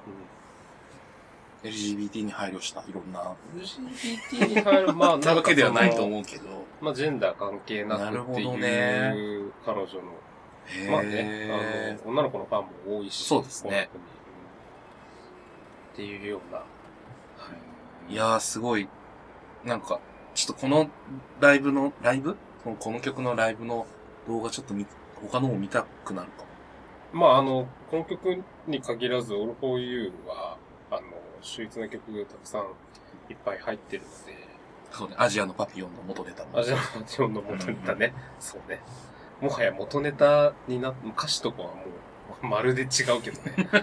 [1.62, 3.34] LGBT に配慮した、いろんな。
[3.56, 6.44] LGBT に入る、まあ、 なわけではないと思うけど。
[6.80, 11.50] まあ、ジェンダー関係ななるほどくっていう、ね彼女の、まあね、
[11.98, 13.90] あの、女の子のファンも多いし、そうですね。
[15.92, 16.62] っていうような、
[18.08, 18.88] いやー、すごい、
[19.64, 20.00] なんか、
[20.34, 20.88] ちょっとこの
[21.40, 22.36] ライブの、ライブ？
[22.62, 23.86] このこの曲のライブの
[24.26, 26.48] 動画ちょっと見、他のも見たくなるかも。
[27.12, 30.58] まあ、あの、この曲に限らず、All for You は、
[30.90, 31.02] あの、
[31.40, 32.62] 秀逸な曲がたくさん
[33.28, 34.48] いっぱい入ってるので、
[34.92, 36.58] そうね、アジアのパピヨンの元ネタも。
[36.58, 38.80] アジアのパピヨンの元ネタね、そうね。
[39.40, 41.84] もはや元ネタになっ、歌詞とかはも
[42.42, 42.88] う、まるで違う
[43.22, 43.68] けどね。
[43.72, 43.82] はい。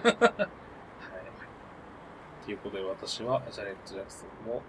[2.46, 4.62] ということで、私は、ジャネット・ジャクソンの宇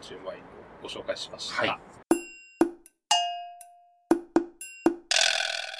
[0.00, 0.53] 宙マインドを
[0.84, 1.62] ご紹介しました。
[1.62, 1.78] はい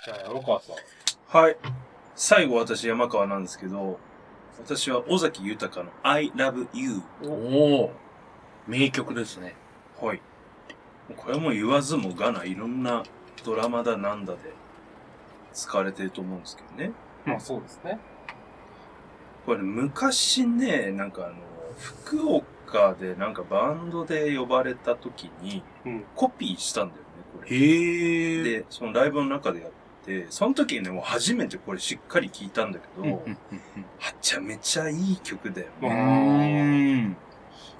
[0.07, 0.77] じゃあ、山川さん。
[1.29, 1.57] はい。
[2.15, 3.99] 最後私山川なんですけど、
[4.59, 7.03] 私は尾崎豊の I love you。
[7.23, 7.93] おお
[8.67, 9.55] 名曲ですね。
[10.01, 10.21] はい。
[11.17, 13.03] これも言わずもがな、いろんな
[13.45, 14.41] ドラマだなんだで
[15.55, 16.93] 使われてると思うんですけどね。
[17.25, 17.99] まあ、そうですね。
[19.45, 21.35] これ、昔ね、なんかあの、
[21.79, 22.54] 福岡
[22.99, 25.63] でなんかバンドで呼ばれた時に、
[26.17, 27.57] コピーしたんだよね、これ。
[27.57, 29.71] へで、そのライブの中でやっ
[30.05, 33.23] て、その時にね、もう初めてこれしっかり聞いたんだけど、
[33.99, 37.03] はちゃめちゃいい曲だようーね。
[37.03, 37.17] ん。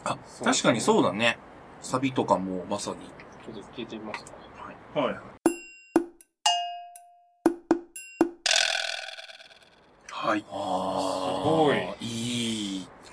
[0.05, 1.39] あ、確かにそうだね。
[1.81, 2.97] サビとかもまさに。
[3.45, 4.33] ちょっと聞いてみますか。
[4.95, 5.15] はいはい。
[10.11, 10.45] はい。
[10.49, 11.77] あすごい。
[12.01, 12.44] いい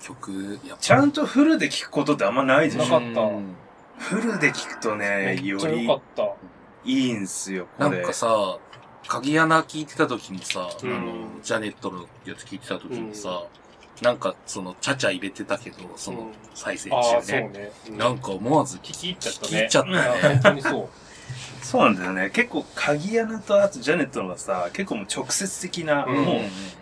[0.02, 0.60] 曲。
[0.66, 3.56] やっぱちゃんとフルで聞くことってあんまないでしょなかったうん
[3.98, 6.34] フルで聞くとね、より良かった。
[6.84, 7.90] いいんすよ、これ。
[7.92, 8.58] なんかさ、
[9.08, 13.44] 鍵穴聞いてた時にさ、うんあの、ジャネットのやつ聞いてた時にさ、
[14.02, 17.24] なんかその、ちゃちゃ入れてたけど、その、再生ああ、中ね。
[17.24, 17.72] そうね。
[17.90, 19.46] うんなんか思わず聞聞き入っちゃったね。
[19.46, 20.00] 聞き入っちゃったね
[20.34, 20.90] 本当にそう。
[21.62, 22.30] そうなんだよね。
[22.32, 26.40] 結構、鍵穴とあとジャネットのがさ、結構もう直接的な、うんもう、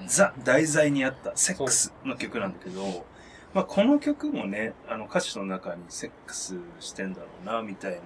[0.08, 3.06] ザ、題材にあったセックスの曲なんだけど、
[3.54, 8.00] まあこの曲もね、あの歌詞の中にセックスしてんだろうな、みたいな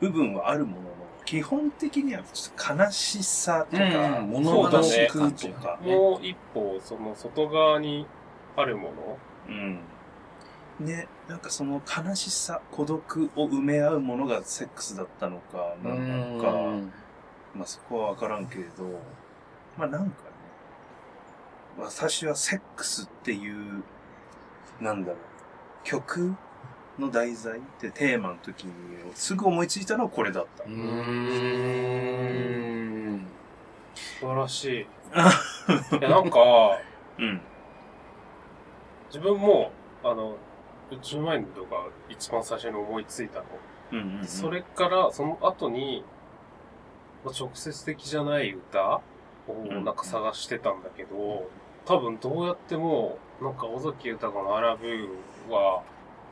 [0.00, 0.90] 部分はあるものの、
[1.24, 5.78] 基本的にはちょっと悲しさとか、うん物悲しねくとか。
[5.82, 8.06] もう一歩、その外側に
[8.56, 9.18] あるもの。
[9.48, 9.80] うん。
[10.80, 16.50] ね、なんかその悲しさ、孤独を埋め合うものがセックスだったのか、なんなのか、
[17.54, 18.82] まあそこはわからんけれど、
[19.78, 20.12] まあなんかね、
[21.78, 23.84] 私はセックスっていう、
[24.80, 25.18] なんだろう、
[25.84, 26.34] 曲
[26.98, 28.72] の題材ってテーマの時に
[29.14, 30.64] すぐ思いついたのはこれだった。
[30.64, 30.70] うー
[33.14, 33.24] ん。
[33.94, 34.80] 素晴らしい。
[35.96, 36.40] いや、なんか、
[37.18, 37.40] うん。
[39.10, 39.70] 自分も、
[40.02, 40.36] あの、
[40.96, 43.44] 10万円のが一番最初に思いついたの。
[43.92, 46.04] うんうんうんそれから、その後に、
[47.24, 49.00] まあ、直接的じゃない歌
[49.48, 51.48] をなんか探してたんだけど、
[51.84, 55.08] 多分どうやっても、なんか尾崎豊のアラブー
[55.50, 55.82] は、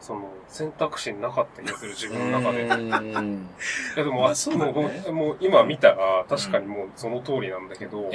[0.01, 2.63] その選択肢になかった気がする、自分の中で。
[2.69, 8.09] いやでも、まあそうだねもうもう今見たら、確かにもうその通りなんだけど、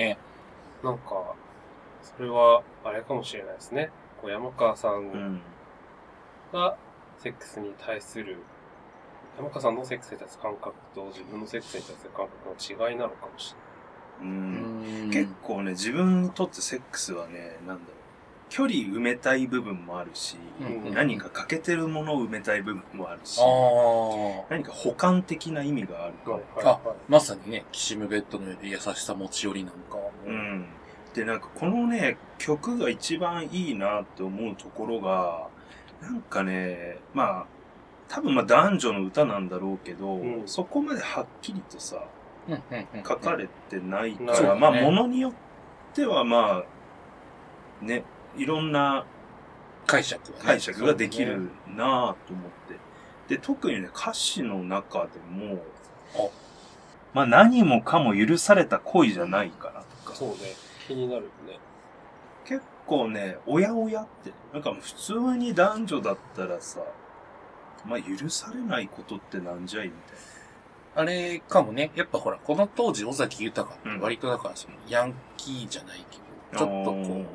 [0.84, 1.36] なんか、
[2.01, 3.89] それは、あれかもしれないですね。
[4.21, 5.41] こう山川さん
[6.54, 6.78] が、
[7.18, 8.38] セックスに対する、
[9.38, 13.56] 山川さんのセックスに対する感覚と自分のセックスに対する感覚の違いなのかもし
[14.22, 15.10] うん。
[15.12, 17.80] 結構ね、自分にとってセックスはね、なんだろう。
[18.50, 20.94] 距離埋めたい部分もあるし、うん。
[20.94, 23.42] 何か欠けてるものを埋めたい部分もあるし、
[24.50, 26.13] 何か補完的な意味がある。
[26.24, 26.72] から。
[26.72, 30.68] あ、まさにね、きしむベッドの上で優しさ持ち寄りなんかうん。
[31.16, 35.48] で、なんかこのね、曲が一番いいなって思うところが、
[36.04, 37.46] なんかね、まあ、
[38.10, 42.04] 多分まあ男女の歌なんだろうけど、そこまではっきりとさ、
[43.08, 45.34] 書かれてないから、そうだねまあ、ものによっ
[45.94, 46.63] てはま
[47.82, 48.04] あ、ね、
[48.36, 49.06] いろんな
[49.88, 52.52] 解釈がね解釈ができるなぁと思っ
[53.28, 53.36] て。
[53.36, 55.63] で、特にね、歌詞の中でも、
[57.13, 60.36] まあ何もかも許された恋じゃないからとか、そうね。
[60.86, 61.60] 気になるよね。
[62.86, 66.82] 結構ね、おやおやって、なんか普通に男女だったらさ、
[67.86, 70.17] まあ許されないことってなんじゃいみたい
[70.96, 76.17] あれかもね、やっぱほら、この当時尾崎豊って割とだからその、ヤンキーじゃないけ
[76.58, 77.26] ど、ちょっとこう、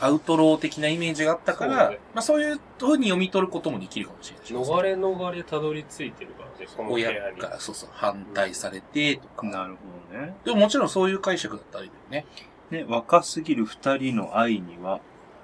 [0.00, 4.54] アウトロー的なイメージがあったから、そうねまあそういう風に読み取ることもできるかもしれないし。
[4.54, 6.92] 逃れ逃れたどり着いてるからね、この。
[6.92, 9.46] 親からそうそう反対されてとか。
[9.46, 10.36] なるほどね。
[10.44, 12.26] でももちろんそういう解釈だったらいいよね。
[12.70, 15.00] ね、若すぎる二人の愛には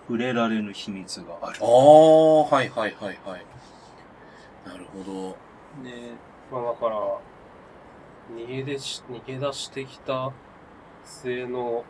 [0.07, 1.59] 触れられぬ秘密がある。
[1.63, 3.47] ああ、はいはいはいはい。
[4.67, 5.39] なるほど。
[5.83, 6.13] で、
[6.51, 7.21] まあだから、
[8.35, 10.33] 逃げ出し、逃げ出してきた
[11.05, 11.85] 末の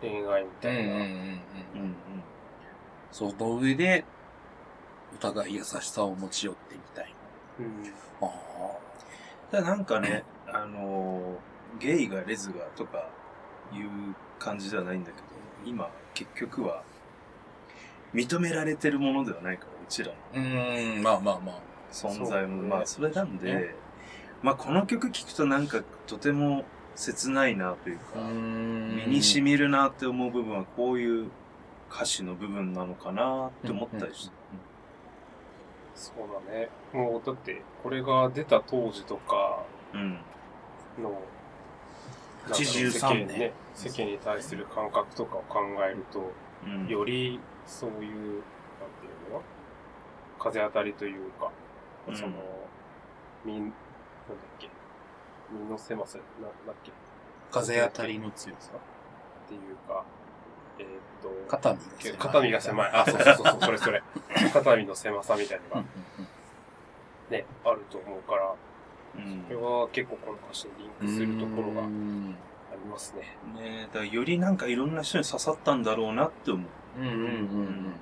[0.00, 0.94] 恋愛みたいな。
[0.94, 1.96] うんうんうんうん。
[3.10, 4.04] その上で、
[5.14, 7.14] お互い優しさを持ち寄ってみたい
[7.60, 7.82] うん。
[7.84, 7.90] な。
[8.20, 8.30] あ
[9.50, 13.08] ただなんかね、あのーゲイがレズがとか
[13.74, 15.26] いう感じではないんだけど、
[15.64, 16.82] 今結局は
[18.14, 20.38] 認められてるものではないから、うちらのあ。
[20.38, 21.72] うーん、まあまあまあ。
[21.92, 23.74] 存在も、ねまあそれなんで、ね
[24.42, 31.30] まあこの曲聴くとなんかとても切ないなというか、身に染みるなって思う部分はこういう
[31.90, 34.34] 歌詞の部分なのかなって思ったりして。
[35.94, 36.16] そう
[36.48, 36.68] だね。
[36.92, 40.12] もう、だって、これが出た当時とかうん。
[40.98, 41.20] の、
[42.48, 46.32] 83なんか世間ね、世間に対する感覚とかを考えると、
[46.64, 46.88] うん。
[46.88, 48.10] より、そういう、なんてい
[49.30, 49.42] うの？
[50.38, 51.50] 風当たりというか、
[52.08, 52.16] うん。
[52.16, 52.32] その、
[53.44, 53.74] みん、なんだっ
[54.58, 54.68] け、
[55.50, 56.92] 身の狭さ、な、なんだっけ？
[57.52, 58.70] 風当たりの強さ。
[58.72, 60.04] っていうか、
[60.78, 60.88] えーっ
[61.22, 62.18] と、肩身が狭い。
[62.18, 62.90] 肩身が狭い。
[62.92, 64.02] あ、そうそうそう、 それそれ。
[64.52, 65.88] 肩身の狭さみたいなのが、
[67.30, 68.54] ね、あると思うから、
[69.16, 71.90] うんこれは結構この歌詞にリンクするところがあり
[72.90, 73.36] ますね。
[73.60, 77.00] ねだよりなんかいろんな人に刺さったんだろうなって思う。
[77.00, 77.92] うんうんうんうん。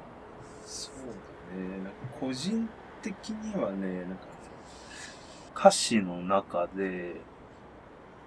[0.64, 0.96] そう
[1.56, 1.78] だね。
[1.78, 2.68] なんか個人
[3.02, 4.16] 的にはね、なんか
[5.56, 7.16] 歌詞の中で、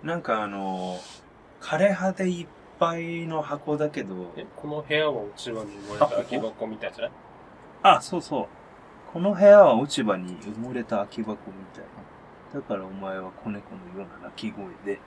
[0.04, 1.00] なんかあの、
[1.62, 2.48] 枯葉でいっ
[2.80, 7.12] ぱいの箱だけど、え、この部屋は落ち葉に埋もれた空き箱みたいじゃない？
[7.84, 8.48] あ、そうそう。
[9.14, 11.38] この部屋は落ち葉に埋もれた空き箱み
[11.74, 11.93] たいな。
[12.54, 15.00] だからお前は子猫のような鳴き声で、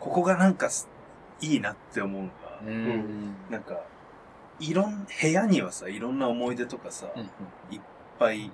[0.00, 0.88] ここがなんかす
[1.40, 3.34] いいなって思うのが、うん。
[3.50, 3.82] なんか、
[4.58, 7.08] いろん、部屋にはさ、いろんな思い出とかさ、
[7.70, 7.80] いっ
[8.18, 8.50] ぱい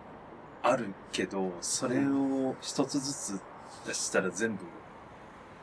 [0.63, 3.41] あるけど、それを一つずつ
[3.87, 4.65] 出したら全部、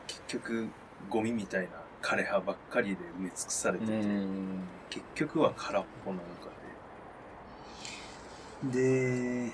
[0.06, 0.68] 結局、
[1.10, 1.68] ゴミみたいな
[2.02, 3.92] 枯葉ばっかりで埋め尽くされてて、
[4.88, 6.50] 結局は空っぽなのか
[8.72, 9.48] で。
[9.48, 9.52] で、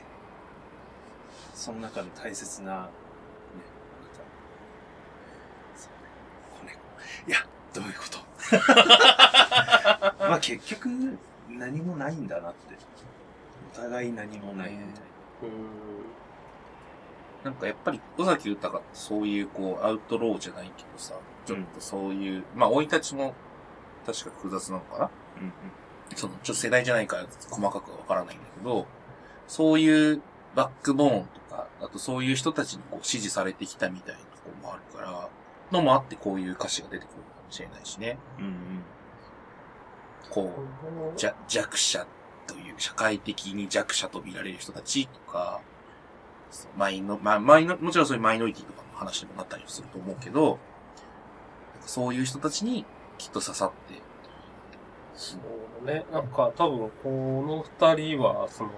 [1.56, 2.90] その中の大切な、ね、あなた。
[5.74, 5.92] そう
[6.60, 6.78] 子猫。
[7.26, 7.38] いや、
[7.72, 8.18] どういうこと？
[10.28, 10.88] まあ結局、
[11.48, 12.76] 何もないんだなって。
[13.72, 15.02] お互い何もないみたい
[17.44, 17.50] な。
[17.50, 21.14] なんかやっぱり、尾崎豊ってそういうこう、アウトローじゃないけどさ、
[21.46, 23.34] ちょっとそういう、まあ、生い立ちも
[24.04, 25.52] 確か複雑なのかなうん
[26.16, 28.86] その、ちょっと世代じゃないから細かくはわからないんだけど、
[29.48, 30.22] そういう
[30.56, 35.28] バックボーンとか、あとそういう人たちにこう支持されてきたみたいなところもあるから、
[35.70, 38.18] のもあってこういう歌詞が出てくるかもしれないしね。
[38.38, 38.52] うんうん。
[40.30, 40.52] こ
[41.14, 42.06] う、じゃ弱者
[42.46, 45.60] という、社会的に弱者と見られる人たちとか、
[46.76, 50.58] マイノ、まあ、マイノ、もちろんそういうマイノリティとかの話にもなったりすると思うけど、
[51.82, 52.86] そういう人たちに
[53.18, 54.00] きっと刺さって、
[55.14, 55.36] そ
[55.82, 56.06] うね。
[56.12, 57.08] なんか多分こ
[57.46, 58.70] の二人は、その、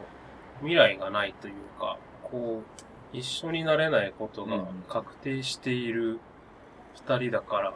[0.61, 6.21] 未来がないというか、こう、一緒になれないことが確定している
[6.95, 7.75] 二人だから、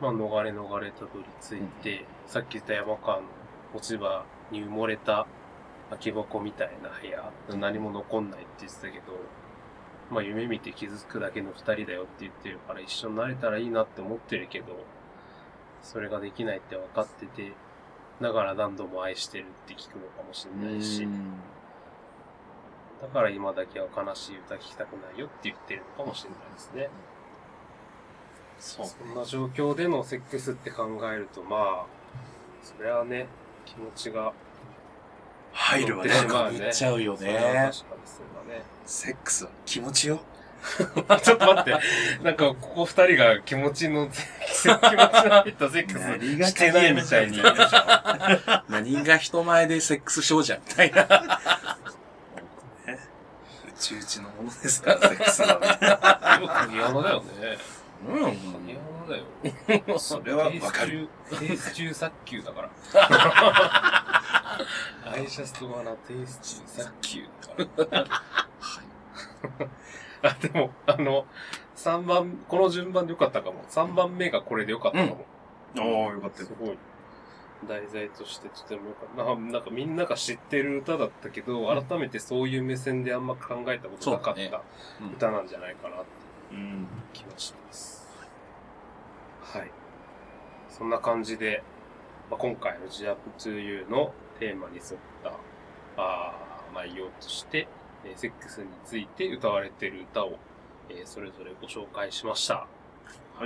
[0.00, 3.24] まあ逃れ逃れたどり着いて、さっき言った山川の
[3.74, 5.26] 落ち葉に埋もれた
[5.90, 9.04] 空き箱みたいな部屋、何も残んないって言ってたけど、
[10.10, 14.84] まあ夢見て気づくだけの二人だよって言ってるから一緒になれたらいいなって思ってるけど、
[15.82, 17.52] それができないって分かってて、
[18.20, 21.06] だから何度も愛してるって聞くのかもしれないし、
[23.02, 26.88] だから今だけは悲しい歌聞きたくないよって言ってるのかもしれないですね。
[28.58, 28.86] そう。
[28.86, 31.86] そんな状況でのセックスって考えると、まあ、
[32.62, 33.26] それはね、
[33.66, 34.32] 気持ちが
[35.52, 36.10] 入るわね。
[36.10, 36.58] 乗ってしまうね。
[36.58, 37.72] 入っちゃうよね
[38.46, 38.62] ね。
[38.84, 40.20] セックスは気持ちよ。
[41.22, 41.78] ちょっと待って。
[42.22, 44.16] なんか、ここ二人が気持ちの、気持
[44.56, 44.94] ちの入
[45.50, 46.02] ったセックス
[46.48, 47.42] してないみたいに。
[48.68, 51.02] 何が人前でセックス少女みたいな。
[53.68, 55.78] うちうちのものですから、セックスはね。
[56.48, 57.58] 鍵穴だよね。
[58.08, 58.14] うん。
[58.24, 58.36] 鍵
[58.72, 59.16] 穴だ
[59.88, 59.98] よ。
[59.98, 61.08] それはわかる。
[61.38, 62.70] テイス中殺球だから。
[65.12, 67.24] アイジャストワナテイス中殺球
[67.76, 68.06] だから。
[70.22, 71.26] あ、でも、あの、
[71.74, 73.62] 3番、この順番でよかったかも。
[73.68, 75.26] 3番目がこれでよかったかも。
[75.78, 76.54] おー、よかったよす。
[76.58, 76.78] ごい。
[77.68, 79.24] 題材としてとてもよかった。
[79.24, 84.62] ななんかみんなが知ってる歌だったけど、改めてそういう目線であんま考えたことなかっそうだた
[85.16, 86.04] 歌なんじゃないかなって
[86.52, 86.86] うん。
[87.12, 88.06] 気がします。
[89.40, 89.70] はい。
[90.68, 91.62] そんな感じで、
[92.30, 94.86] まあ、今回の G Up to You のテーマに沿っ
[95.22, 95.32] た
[95.96, 97.68] あー内容として、
[98.06, 100.38] えーセックスについて歌われている歌を、
[100.88, 102.66] えーそれぞれご紹介しました。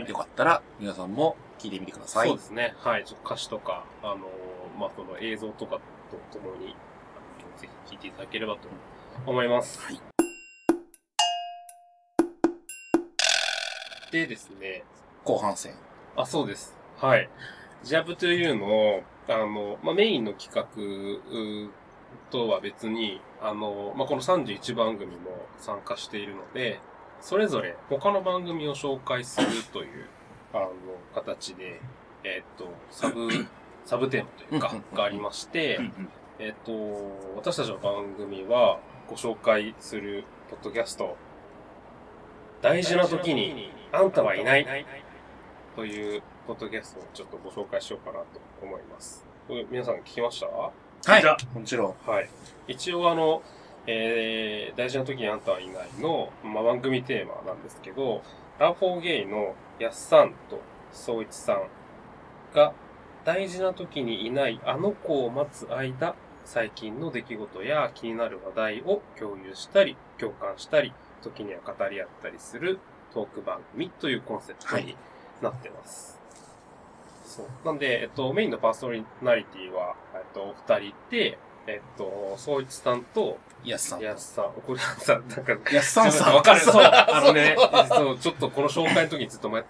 [0.07, 2.29] よかったら、皆さんも聞いてみてください。
[2.29, 2.75] そうですね。
[2.79, 3.05] はい。
[3.05, 4.19] ちょっと歌詞とか、あのー
[4.79, 5.81] まあ、その映像とか
[6.11, 6.69] とともに、あ
[7.55, 8.69] のぜひ聴いていただければと
[9.27, 9.81] 思います。
[9.81, 10.01] はい。
[14.13, 14.85] でですね、
[15.25, 15.75] 後半戦。
[16.17, 16.77] あ、そうです。
[16.99, 17.29] はい。
[17.83, 21.71] ジャブトゥユーの、あの、まあ、メインの企画う
[22.31, 26.81] とは別に、あの、まあ、この31番組も参加しているので、
[27.21, 30.09] それぞれ他の番組を紹介するという、
[30.53, 30.71] あの、
[31.15, 31.81] 形で、
[32.25, 33.29] えっと、サブ、
[33.85, 35.81] サブテーマというか、がありまして、
[36.39, 36.73] えっと、
[37.37, 41.17] 私たちの番組はご紹介するポッドキャスト、
[42.63, 44.87] 大事な時にあんたはいない
[45.77, 48.27] というポッドキャストをちょっとご紹介しようかなと
[48.63, 49.27] 思います。
[49.49, 50.47] これ皆さん聞きました？
[51.07, 51.25] はい。
[51.55, 52.11] もちろん。
[52.11, 52.29] はい。
[52.69, 53.43] 一応あの、
[53.87, 58.23] えー、大事な時にあんたはいないの、まあ、番組テーマなんですけど、
[58.59, 60.61] ラフォーゲイのやっさんと
[60.93, 61.69] 総一さん
[62.55, 62.75] が
[63.25, 70.93] 大事な時にいないあの子を待つ間、最近の出来事や気になる話題を共有したり、共感したり、
[71.23, 72.79] 時には語り合ったりする
[73.13, 74.97] トーク番組というコンセプトに
[75.43, 76.20] なってます。
[77.31, 77.47] そう。
[77.65, 78.89] なんで、えっと、メインのパーソ
[79.23, 84.01] ナリティは、えっと、二人いて、えっと、総一さんと、やすさん。
[84.01, 84.45] やすさん。
[84.67, 86.61] これさ、なんか、やっさんさんわかる。
[86.61, 86.83] そうそう。
[86.83, 87.55] あのね、
[87.89, 89.69] そう、ちょっとこの紹介の時にずっと迷って、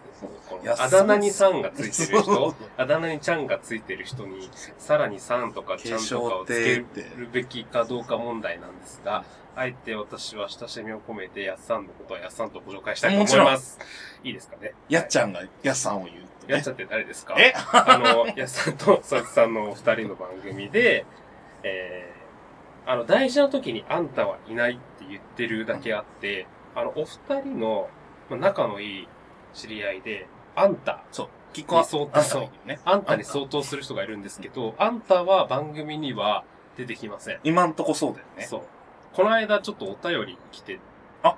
[0.78, 4.48] あだ名にさんがついてるそう人、 あだ名にちゃんがついてる人に、
[4.78, 6.86] さらにさんとかちゃんとかをつける
[7.32, 9.24] べきかどうか問題なんですが、
[9.56, 13.78] あえて私は親しみを込めて、やっさんのことはやっさんとご紹介したいと思います。
[14.22, 14.72] いいですかね。
[14.88, 16.29] やっちゃんがやっさんを言う。
[16.50, 17.36] やっちゃんって誰ですか？
[17.38, 17.52] え？
[17.72, 21.06] あの、やっさんとそいつさんのお二人の番組で、
[21.62, 27.88] えー、あの、大事な時にあんたはいないって言ってるだけあって、あの、お二人の、
[28.28, 29.08] まあ、仲のいい
[29.54, 30.26] 知り合いで、
[30.56, 31.02] あんた。
[31.10, 31.28] そう。
[31.52, 36.44] キに相当、そうねあんたに相当する人がいるんですけど、あんたは番組には
[36.76, 37.40] 出てきません。
[37.42, 38.44] 今んとこそうだよね。
[38.44, 38.62] そう。
[39.12, 40.78] この間ちょっとお便り来て
[41.24, 41.34] あ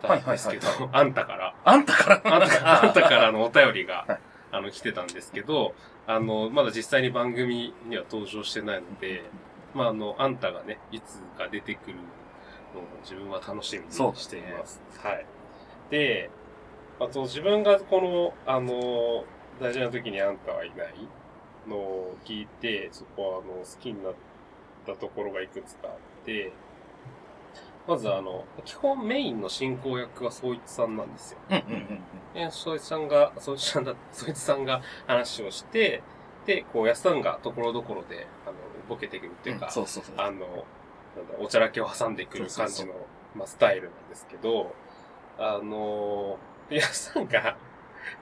[0.00, 1.54] たんですけど、あんたから。
[1.62, 4.18] あんたからあんたから、あんたからのお便りが、
[4.52, 5.74] あの、来てたんですけど、
[6.06, 9.22] あの、まだ実際に番組には登場してないので、
[9.74, 11.96] まあ、あの、あんたがね、いつか出てくる
[12.74, 14.80] のを自分は楽しみにしています。
[14.98, 15.26] はい。
[15.90, 16.30] で、
[16.98, 19.24] あと自分がこの、あの、
[19.60, 20.94] 大事な時にあんたはいない
[21.68, 24.14] のを聞いて、そこはあの、好きになっ
[24.86, 25.94] たところがいくつかあっ
[26.24, 26.52] て、
[27.90, 31.38] まずあの、基本メインの進行役は総一さんなんですよ。
[31.50, 32.02] うんうんうん。
[32.34, 36.00] で、そいつさんが、そいつさんだ、そいつさんが話をして、
[36.46, 38.54] で、こう、安さんがところどころで、あの、
[38.88, 40.44] ボケてくるっていうか、うんそうそうそうあの、なんだ、
[41.40, 42.92] おちゃらけを挟んでくる感じの、
[43.34, 44.72] まあ、スタイルなんですけど、
[45.36, 46.38] あの、
[46.70, 47.56] 安さんが、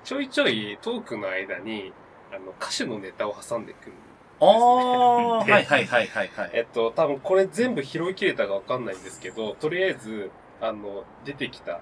[0.03, 1.93] ちょいちょいトークの間に、
[2.33, 3.93] あの、歌手のネタを挟んでくる。
[4.41, 6.51] ああ、 はいはいはいはいはい。
[6.53, 10.31] えっと、多分これ全部拾いきれたかわかんないんですけど、とりあえず、
[10.61, 11.81] あの、出てきた、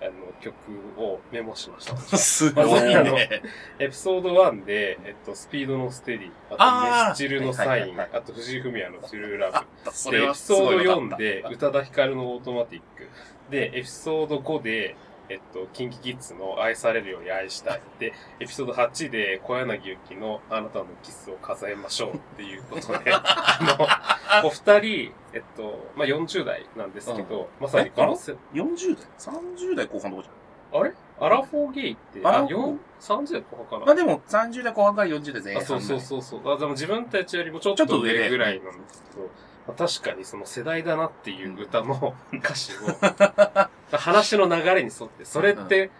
[0.00, 0.54] あの、曲
[0.96, 1.96] をメモしました。
[2.16, 3.42] すごいね
[3.78, 10.10] エピソード1で、えっと、スピードのステディ、あと、メスチルのサイン、あと、藤井フミヤのトゥルーラブ。
[10.10, 13.08] でエピソードすごいよかった4で、宇多田ヒカルのオートマティック。
[13.50, 14.96] で、エピソード5で、
[15.30, 17.82] えっと、キンキキッズの愛されるように愛したい。
[17.98, 23.58] で、エピソード8で小柳ゆきのあなたのキスを数えましょうっていうことで、 あ
[24.42, 30.28] の、お二人、えっと、まあ、40代なんですけど、まさにこのせ、40代 ?30 代後半とかじ
[30.70, 30.92] あれ？
[31.20, 33.76] アラフォーゲイって、あ、アラフォー4 30代後半かな？
[33.76, 33.86] ゃん。
[33.86, 35.66] まあでも、30代後半から40代前あ、半。
[35.66, 36.52] そうそうそうそう。
[36.54, 39.28] あ、でも自分たちよりもちょっと上ぐらいなんですけど、
[39.68, 45.90] まあ、確かにその世代だなっていう歌の歌詞を、話の流れに沿って、それって、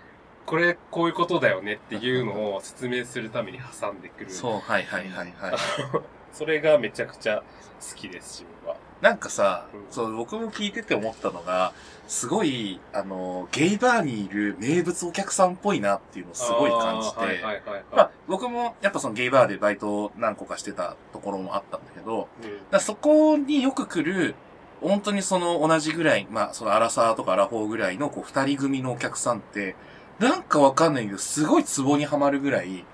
[0.46, 4.30] これ、こういうことだよねっていうのを説明するために挟んでくる。
[4.30, 5.56] そう、はいはいはいはい。
[6.32, 8.76] それがめちゃくちゃ好きです、自分は。
[9.00, 11.72] なんかさ、そう、僕も聞いてて思ったのが、
[12.08, 24.34] すごい、あの、ゲイバーにいる名物お客さんっぽいなっていうのをすごい感じて、はいはいはいはいまあ、僕もやっぱそのゲイバーでバイト何個かしてたところもあったんだけど、だからそこによく来る、
[24.80, 29.76] 本当にその同じぐらい、まあ、そのアラサーとかアラフォーぐらいのこう二人組のお客さんって、
[30.18, 32.84] なんかわかんないけど、すごいツボにはまるぐらい、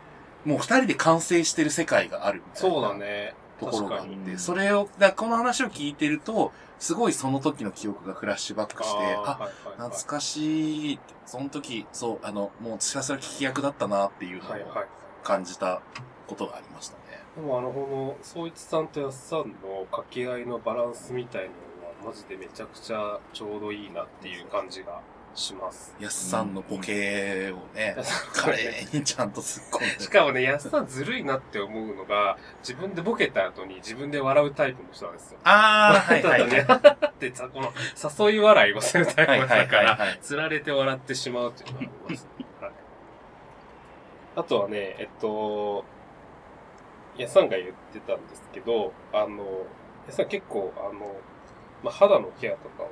[0.45, 2.75] もう二人で完成してる世界があるみたいな。
[2.75, 3.35] そうだね。
[3.65, 14.55] ところがあって、それを、だこの話を聞いてると、すごいその時の記憶がフラッシュバックして、あ懐かしいその時、そう、あの、もうひたすら聞き役だったなっていうのを
[15.23, 15.81] 感じた
[16.27, 17.03] ことがありましたね。
[17.37, 25.01] でもあの、この、総一さんと安さんの掛け合いのバランスみたいなのは、マジでめちゃくちゃちょうどいいなっていう感じが
[25.35, 25.95] します。
[25.99, 27.97] やすさんのボケをね、
[28.33, 30.01] 華麗にちゃんと突っ込んで。
[30.01, 35.39] しかもね、安さんずるいなって思うのが、自分でボケた後に自分で笑うタイプの人なんですよ。
[35.45, 37.73] あーはいはいはってさ、この
[38.29, 42.29] 誘い笑いをするタイプだからい、釣られて笑ってしまうっていうのがあります。
[42.61, 42.73] はい
[44.37, 45.85] あとはね、えっと、
[47.17, 49.45] 安さんが言ってたんですけど、あの、
[50.09, 51.21] 安さん結構、あの、
[51.85, 52.91] まあ、肌のケアとかを、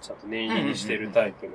[0.00, 1.52] ちゃんと念入りにしてるタイプの、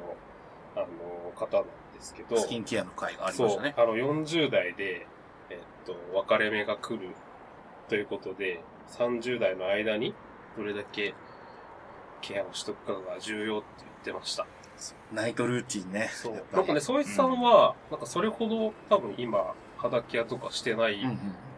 [0.75, 3.73] あの、方なんですけど、スキンケアの回がありましたね。
[3.75, 5.07] そう、あの、40代で、
[5.49, 7.09] えっと、別れ目が来る
[7.89, 10.13] ということで、30代の間に
[10.57, 11.13] どれだけ
[12.21, 14.45] ケアをしとくかが重要って言ってました。
[15.13, 16.09] ナイトルーティンね。
[16.11, 21.01] そうなんかね、総一さんは、なんかそれほど多分今、肌ケアとかしてない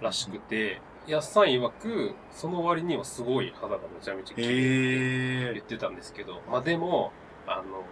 [0.02, 7.12] らしくて、やっさん曰く、その割にはすごい肌がめちゃめちゃ綺麗って言ってたんですけど、まあでも、
[7.48, 7.84] あの、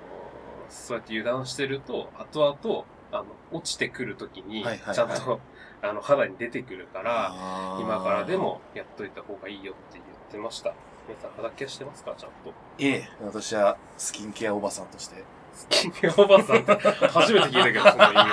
[0.70, 5.40] そうやって油断してると、後々、あの、落ちてくるときに、はいはいはいちゃんと、
[5.84, 7.34] あの、肌に出てくるから、
[7.80, 10.74] 今からでもやっといた方がいいよって言ってました。
[11.08, 12.14] 皆さん肌ケアしてますか？
[12.18, 12.54] ちゃんと。
[12.80, 15.24] ええ、私はスキンケアおばさんとして。
[15.54, 18.24] スキンケアおばさんって初めて聞いたけど、その意味を。
[18.24, 18.26] い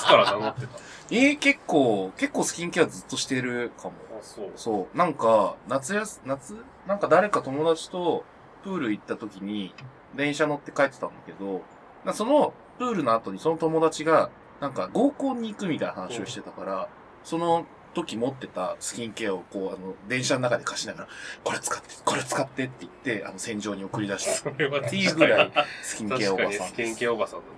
[0.00, 0.78] つから名乗ってた
[1.10, 3.94] ええ結構、結構スキンケアずっとしてるかも。
[4.18, 4.50] あ、そう。
[4.56, 4.96] そう。
[4.96, 6.54] なんか、夏やす、夏？
[6.86, 8.24] なんか誰か友達と
[8.62, 9.74] プール行った時に、
[10.14, 11.62] 電車乗って帰ってたんだけど、
[12.04, 14.30] なそのプールの後にその友達が、
[14.60, 16.88] なんか合コンに行くみたいな話をしてたから、
[17.24, 21.08] その時持ってたスキンケアをこう、あの、電車の中で貸しながら、
[21.42, 24.32] これ使って、これ使ってって言って、あの、戦場に送り出した。
[24.50, 25.52] それはっていうぐらい、
[25.82, 27.57] スキンケアおばさんスキンケアおばさんだね。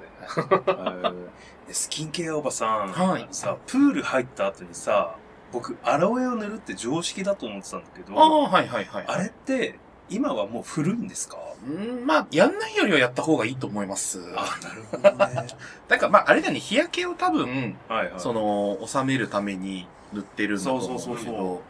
[1.67, 5.17] でスキンケアおばさん、はいさ、プール入った後にさ、
[5.53, 9.05] 僕、アロエを塗るって常識だと思ってたんだけど、ああ、はいはいはい。
[9.07, 11.37] あれって、今はもう古いんですか？
[11.67, 14.21] うん、まあ、やんないよりはやった方がいいと思います。
[14.37, 15.47] あ、なるほどね。
[15.89, 18.21] だから、まあ、あれだね、日焼けを多分、はいはい。
[18.21, 21.63] その、収めるために塗ってるんだと思うんだけそうそうそうそど、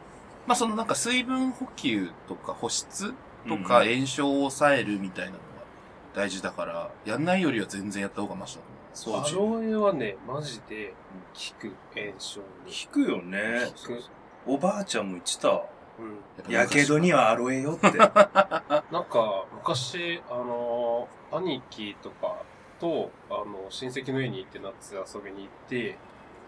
[0.46, 3.12] まあ、そのなんか水分補給とか保湿
[3.46, 5.32] とかうん炎症を抑えるみたいな
[6.14, 9.58] 大事だから、やんないよりは全然やった方がマシだと思う。
[9.58, 10.94] アロエはね、マジで
[11.34, 12.72] 効く炎症に。
[12.72, 13.66] 聞くよね。
[13.76, 14.02] 効く。
[14.46, 15.62] おばあちゃんも言ってた。
[16.48, 16.52] うん。
[16.52, 17.96] やけどにはアロエよって。
[17.98, 22.42] なんか、昔、あの、兄貴とか
[22.80, 25.96] と、あの、親戚の家に行って夏遊びに行って、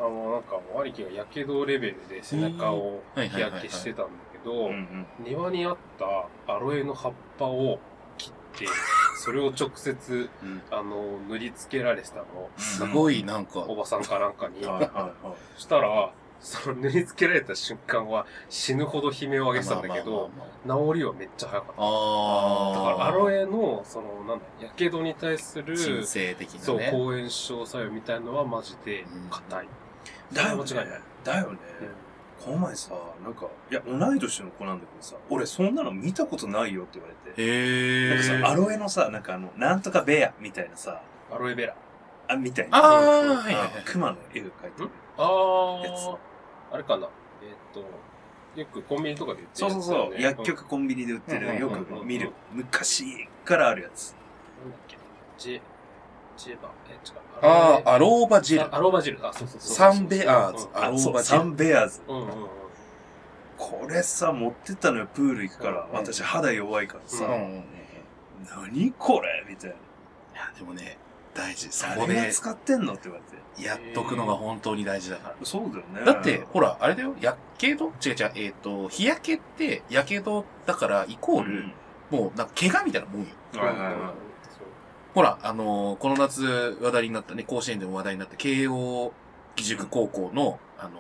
[0.01, 4.71] あの、なんかもう兄貴がやけどレベルで背中を日焼けしてたんだけど、
[5.21, 5.77] 庭にあっ
[6.47, 7.79] たアロエの葉っぱを
[9.17, 10.29] それを直接、
[10.71, 12.25] あの、塗り付けられてたの。
[12.57, 14.65] すごいなんか、おばさんかなんかに。
[14.65, 15.13] はいはいはい
[15.57, 20.29] そしたら、その縫い付けられた瞬間は死ぬほど悲鳴を上げてたんだけど、
[20.67, 21.75] 治りはめっちゃ早かった。
[21.79, 29.69] あだからアロエの、その、なんだ、やけどに対する、鎮静的なねそう、抗炎症作用みたいのはマジで硬い。
[30.33, 31.01] だよね間違いない。
[31.23, 31.59] だよね。
[32.45, 37.43] この前さ、なんか、いや、同い年の子なんだけどさ、俺そんなの見たことないよって言われて。
[37.43, 41.77] へなんかさ、アロエのさ、なんかあの、なんとかベアみたいなさ、アロエベラ。
[42.29, 42.79] あ、みたいな。
[42.79, 44.91] あーそうそうはいはい熊の絵が描いてる。
[45.19, 46.17] あやつー、
[46.73, 47.09] あれかな。
[47.43, 50.21] えーっと、よくコンビニとかで売ってるそうそうそう。
[50.21, 52.33] 薬局コンビニで売ってる、ようんく見る。
[52.53, 54.15] 昔からあるやつ。
[54.63, 54.97] なんだっけ
[55.39, 55.61] ジェ、
[56.57, 57.19] バ、え、違う。
[57.43, 59.27] あーアローバジルあアローバジル。
[59.27, 59.93] あ、そうそうそう。
[59.93, 62.01] サンベアーズうんアローバジルサンベアーズ。
[62.09, 62.49] うんうんうん。
[63.59, 65.87] これさ、持ってったのよ、プール行くから。
[65.91, 67.25] うん私肌弱いからさ。
[68.57, 69.77] 何これみたいな。
[69.77, 69.79] い
[70.35, 70.99] や、でもね、
[71.35, 71.69] 大事。
[71.71, 73.65] そこで、使ってんのって言われて。
[73.65, 75.35] やっとくのが本当に大事だから。
[75.45, 76.05] そうだよね。
[76.05, 77.93] だって、ほら、あれだよ、やけど？
[78.05, 81.65] 違う違う、えっ、と、日焼けって、やけどだから、イコール、
[82.11, 83.27] もう、なんか、怪我みたいなもんよ。
[83.55, 83.95] はいはいはい。
[85.15, 89.13] ほら、あのーこの夏話題になったね、甲子園でも話題になった慶応
[89.57, 90.91] 義塾高校の、あの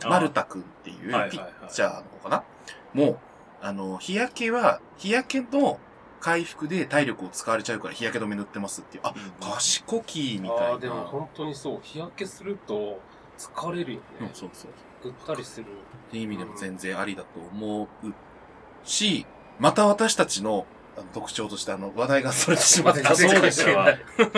[0.00, 2.44] ーあ丸田くんっていうはいはいはいピッチャーの子かな、
[2.94, 3.18] もう、
[3.60, 5.78] あのー日焼けは、日焼けの
[6.20, 10.66] 回復で体力を使われちゃうから日焼け止め塗ってますっていう、あ、賢きみたいな。
[10.70, 11.80] ああ、でも本当にそう。
[11.82, 13.00] 日焼けすると
[13.38, 14.04] 疲れるよね。
[14.20, 14.70] うんそうそう。
[15.02, 15.66] ぐったりする。
[15.66, 17.88] っていう意味でも全然ありだと思う
[18.84, 19.26] し、
[19.60, 20.66] また私たちの
[21.12, 23.14] 特徴としてあの話題がそれてしまった。
[23.16, 23.96] そうでしょ関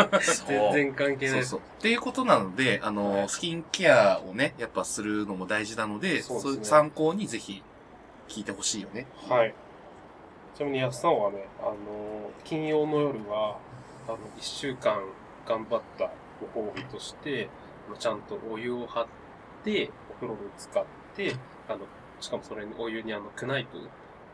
[0.09, 1.61] 係ないそう 全然関係ないそうそう。
[1.61, 7.63] っていうことなので、あの、スキンケアをね、やっぱするのも大事なので、そうね参考にぜひ
[8.29, 9.07] 聞いてほしいよね。
[9.29, 9.55] はい。
[10.55, 11.77] ちなみに安さんはね、あの、
[12.45, 13.57] 金曜の夜は、
[14.07, 15.03] あの、一週間
[15.47, 16.11] 頑張った
[16.55, 17.49] ご褒美として、
[17.99, 19.07] ちゃんとお湯を張っ
[19.65, 20.85] て、お風呂に使っ
[21.17, 21.35] て、
[21.69, 21.81] あの、
[22.21, 23.79] しかもそれにお湯にあの、クナイプ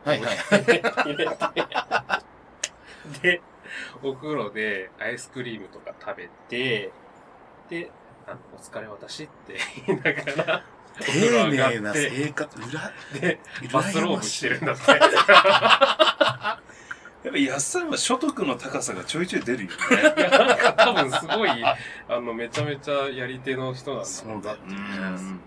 [0.07, 1.36] はいはい入れて、
[3.22, 3.42] で、
[4.04, 6.92] お風呂でアイスクリームとか食べて、
[7.68, 7.90] で、
[8.24, 10.64] あの、お疲れ私って言いながら、
[11.00, 13.40] お風呂丁上が寧なって生活、裏、で、
[13.72, 14.92] バスローブしてるんだって。
[17.26, 19.76] やっぱ安さんは所得の高さがちょいちょい出るよね。
[20.16, 21.76] いや、なんか多分すごい、あ
[22.09, 25.40] の、めちゃめちゃやり手の人なんだろうなっていう気がする。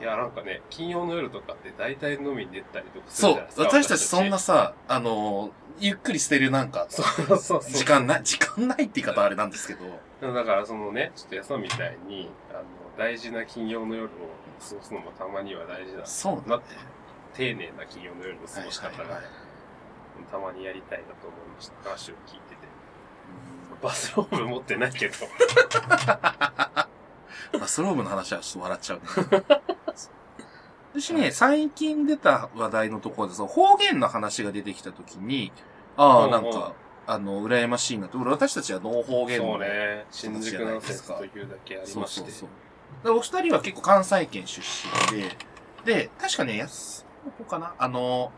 [0.00, 3.64] いやなんかね、金曜の夜とかって大体飲みに出たりとかするそうじゃないで、すか。
[3.64, 12.62] 私たちそんなさ、あの、ゆっくり捨てるなんか、そうそうそう時間ない、時間ないって言い方あれなんですけど、だからそのね、ちょっと安さんみたいに、あの、
[12.96, 14.08] 大事な金曜の夜を
[14.60, 16.74] 過ごすのもたまには大事だそうなって、
[17.34, 19.48] 丁寧な金曜の夜の過ごし方が、はいはいはい
[20.30, 21.90] たまにやりたいなと思いました。
[21.90, 22.68] 話を聞いてて。
[23.82, 25.14] バスローブ持ってないけど。
[27.58, 29.44] バスローブの話はちょっと笑っちゃう、ね。
[31.00, 35.52] 私ね、最近出た話題のところで、その方言の話が出てきたときに、
[35.96, 36.72] ああ、うんうんなんか、
[37.06, 38.18] あの、羨ましいなと。
[38.18, 42.30] 私たちはノー方言のそうね、新宿すか説というだけありまして。
[42.30, 42.48] そうそう。
[43.04, 44.62] でお二人は結構関西圏出
[45.12, 45.36] 身で、
[45.84, 47.74] で、確かね、安の方かな？
[47.78, 48.32] あの、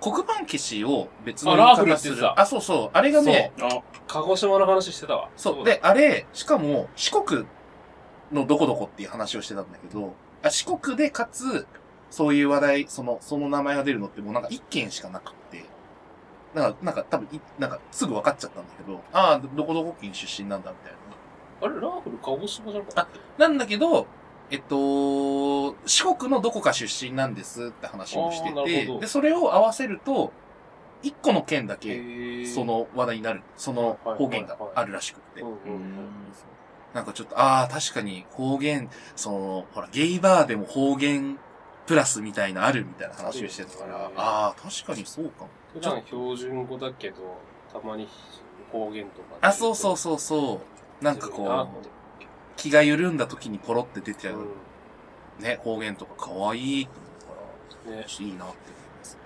[0.00, 2.12] 黒板消しを別のあラーフル言い方する。
[2.14, 2.90] って言ってたあ、そうそう。
[2.92, 5.28] あれがね、そう鹿児島の話してたわ。
[5.36, 5.64] そう。
[5.64, 7.46] で、あれ、しかも、四国
[8.32, 11.66] のどこどこっていう話をしてたんだけど、あ四国でかつ、
[12.10, 15.64] そういう話題、その、その名前が出るのってもうなんか一件しかなくって、
[16.54, 20.98] なんか、なんか多分い、なんかすぐ分かっちゃったんだけど、ああ、どこどこ県出身なんだみたいな。
[21.62, 23.02] あれ、ラーフル鹿児島じゃなかった？
[23.02, 23.08] っ
[23.38, 24.06] なんだけど、
[24.50, 28.52] えっと、四国のどこか出身なんですって話をして
[28.86, 30.32] て、で、それを合わせると、
[31.02, 31.96] 一個の県だけ、
[32.44, 35.42] けそ、の話題になる、その方言があるらしくって。
[36.96, 41.38] なんかちょっと、ああ、確かに方言、その、ほら、ゲイバーでも方言
[41.86, 45.50] プラスみたいなあるみたいな話をしてたから、あねああ、確かにそうかも。
[45.74, 47.16] 普段標準語だけど、
[47.70, 48.08] たまに
[48.72, 49.36] 方言とか。
[49.42, 50.62] あ、そうそうそうそ
[51.02, 51.04] う。
[51.04, 51.86] なんかこう、
[52.56, 54.46] 気が緩んだ時にポロって出ちゃう、
[55.38, 57.00] ね、方言とか可愛いと思
[57.84, 59.20] うから、ね、いいなって思いますね。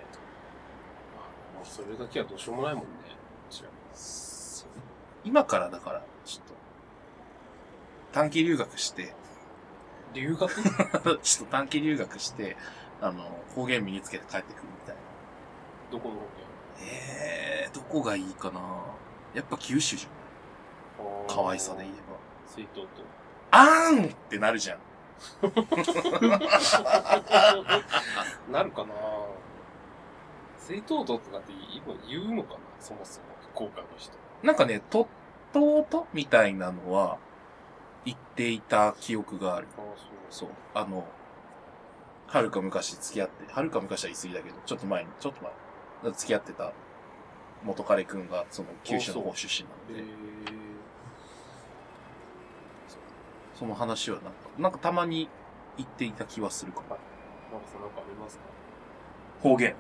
[1.55, 2.89] まあ、それだけはどうしようもないもんね。
[5.23, 6.60] 今からだから、ちょっと、
[8.13, 9.15] 短期留学して、
[10.15, 10.49] 留学？
[11.23, 12.57] ちょっと短期留学して、
[13.01, 13.23] あの、
[13.55, 15.01] 方言身につけて帰ってくるみたいな。
[15.93, 16.21] どこの方
[16.83, 18.61] えー、どこがいいかな？
[19.35, 20.11] やっぱ九州じゃん。
[21.29, 22.17] 可愛さで言えば。
[22.47, 22.83] 水筒と。
[23.53, 24.79] あーんってなるじゃん。
[28.51, 28.95] なるかな？
[30.59, 32.59] 水筒とかって今言うのかな？
[32.81, 34.13] そもそも、福岡の人。
[34.43, 35.07] なんかね、とっ
[35.53, 37.19] ととみたいなのは
[38.05, 39.69] 言っていた記憶がある。
[40.31, 40.49] そう。
[40.75, 41.07] あの、
[42.27, 45.41] はるか昔付き合って、はるか昔は言い過ぎだけど、ちょっと前に、ちょっと
[46.05, 46.73] 前、付き合ってた
[47.65, 50.13] 元彼くんが、その、九州の方出身なんで、
[53.55, 55.29] その話はなんか、なんかたまに
[55.77, 56.87] 言っていた気はするかも。
[57.53, 58.45] ママさんなんかありますか？
[59.43, 59.75] 方言。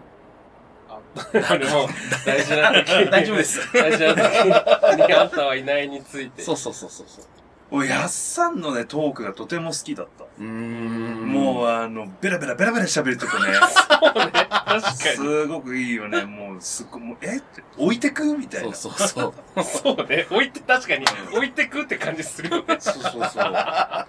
[0.88, 1.00] あ、
[1.52, 1.88] あれも、
[2.26, 6.42] 大事な時に 大丈夫です大事な時 にあんたはいないについて。
[6.42, 7.24] そうそうそうそうそう。
[7.72, 10.24] おやっさんのね、トークがとても好きだった。
[10.24, 11.28] うーん。
[11.28, 13.52] もう、あの、ベラベラベラベラ喋るとこね。
[14.00, 14.92] そうね、確かに。
[14.92, 16.24] すごくいいよね。
[16.24, 17.36] もう、すっごい、もう、え？
[17.36, 18.74] って置いてくみたいな。
[18.74, 19.62] そうそうそう。
[19.96, 22.76] そうね、置いて、確かに、置いてくって感じするよね。
[22.80, 23.42] そうそうそう。
[23.54, 24.06] あ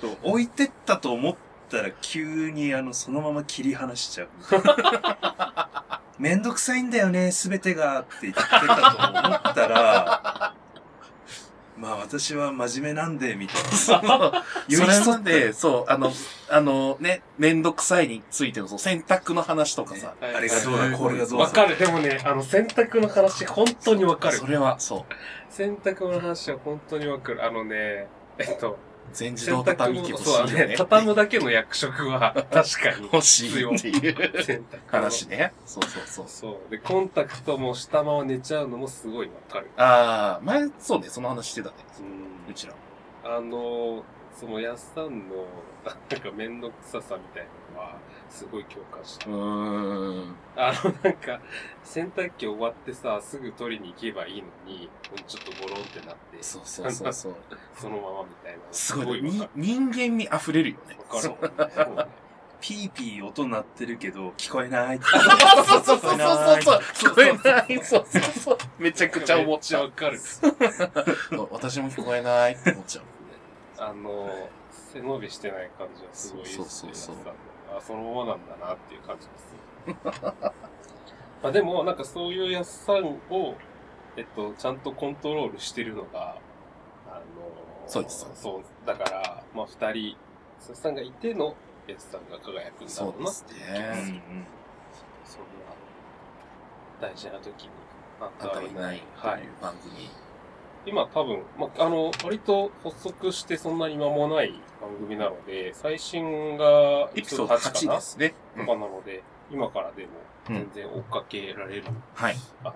[0.00, 1.36] と、置いてったと思っ
[1.68, 4.28] たら急にあの、そのまま切り離しちゃう。
[6.18, 8.66] めんどくさいんだよね、すべてがって言ってたと
[9.28, 10.54] 思ったら、
[11.78, 13.70] まあ私は真面目なんで、みたいな。
[13.76, 14.08] それ
[15.12, 16.12] まで、そう、あの、
[16.48, 20.14] あのね、めんどくさいについての、そう、洗濯の話とかさ。
[20.20, 21.44] あれがどうだ、これがどうだ。
[21.44, 21.78] わかる。
[21.78, 24.38] でもね、あの、洗濯の話、本当にわかる。
[24.38, 25.14] それは、そう。
[25.52, 27.44] 洗濯の話は本当にわかる。
[27.44, 28.08] あのね、
[28.38, 28.78] えっと、
[29.12, 30.60] 全自動畳機欲しいそうだね。
[30.60, 30.74] よね。
[30.76, 33.04] 畳むだけの役職は、 確かに。
[33.12, 35.52] 欲しいっていう話ね。
[35.64, 36.24] そうそうそう。
[36.28, 36.70] そう。
[36.70, 39.70] で、コンタクトも下まま寝ちゃうのもすごいわかる。
[39.76, 41.74] ああ、前、そうね、その話してたね。
[42.00, 42.50] うん。
[42.50, 42.74] うちら。
[43.24, 44.04] あの、
[44.38, 45.46] その、やっさんの、
[46.10, 47.96] なんかめんどくささみたいなのは、
[48.36, 49.30] すごい共感した。
[49.30, 50.34] うーん。
[50.56, 51.40] あの、なんか、
[51.82, 54.90] 洗濯機終わってさ、すぐ取りに行けばいいのに、
[55.26, 57.36] ちょっとゴロンってなって、そうそうそうそう。
[57.74, 58.58] そのままみたいな。
[58.70, 60.98] すごい、わに人間味溢れるよね。
[61.08, 61.30] かる。
[61.30, 61.72] わかる。
[61.74, 62.06] そうね
[62.58, 64.98] ピーピー音鳴ってるけど、聞こえない。
[64.98, 66.80] そうそうそうそうそう。
[66.80, 67.84] 聞こえない。
[67.84, 68.58] そうそうそう。
[68.78, 70.18] めちゃくちゃ思っちゃわかる。
[71.50, 73.04] 私も聞こえないって思っちゃう。
[73.78, 74.48] あの、
[74.92, 76.64] 背伸びしてない感じはすごいですね。
[76.64, 77.34] そうそうそう
[77.78, 79.56] あ、そのままなんだなっていう感じです。
[81.42, 83.54] まあでも、なんかそういうやっさんを、
[84.16, 86.36] えっと、ちゃんとコントロールしてるのが、
[87.08, 87.22] あの、
[87.86, 88.86] そうですそう。
[88.86, 90.14] だから、まあ二人、や
[90.72, 91.54] っさんがいての
[91.86, 94.20] やっさんが輝くんだろうなっていう気がする。
[95.24, 95.42] そん
[97.00, 97.70] な、大事な時に、
[98.20, 99.02] あんたはいない。
[99.14, 99.42] はい。
[99.60, 100.10] 番組。
[100.86, 108.34] 今多分、まあ、あの、割と発足してそんなに間もない番組なので、最新がエピソード8かなですね。
[108.56, 110.10] とかなので、今からでも
[110.46, 112.36] 全然追っかけられる、はい。
[112.62, 112.74] あの、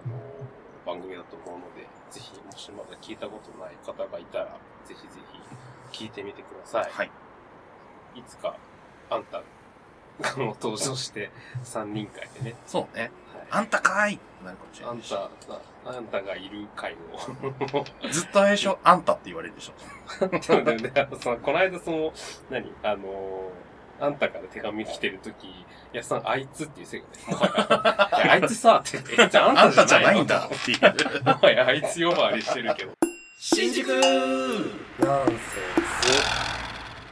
[0.86, 4.46] 番組だと思うので、ぜひ、もしまだ聞いたことない方がいたら、
[4.84, 5.08] ぜひぜ
[5.90, 6.90] ひ聞いてみてください。
[6.90, 7.10] はい。
[8.16, 8.56] いつか、
[9.10, 9.42] あんた
[10.20, 11.30] がもう登場して、
[11.64, 12.56] 3人会でね。
[12.66, 13.10] そうね。
[13.50, 14.94] あんたかーいなるかもしれない。
[14.94, 15.00] あん
[15.92, 17.84] た、あんたがいる会を。
[18.10, 20.28] ずっと最初、あんたって言われるでしょ。
[20.28, 22.12] でもね、そのこの間その、
[22.48, 22.72] 何？
[22.82, 27.12] あのー、あんたから手紙来てるとき、いやさん、あいつっていうせ いよね。
[27.28, 32.92] あいつさ、ってああんたじゃない あんたじゃないんだっていうもはやあいつ呼ばわりしてるけど。
[33.42, 35.36] 新宿ナンセン
[36.02, 36.60] ス。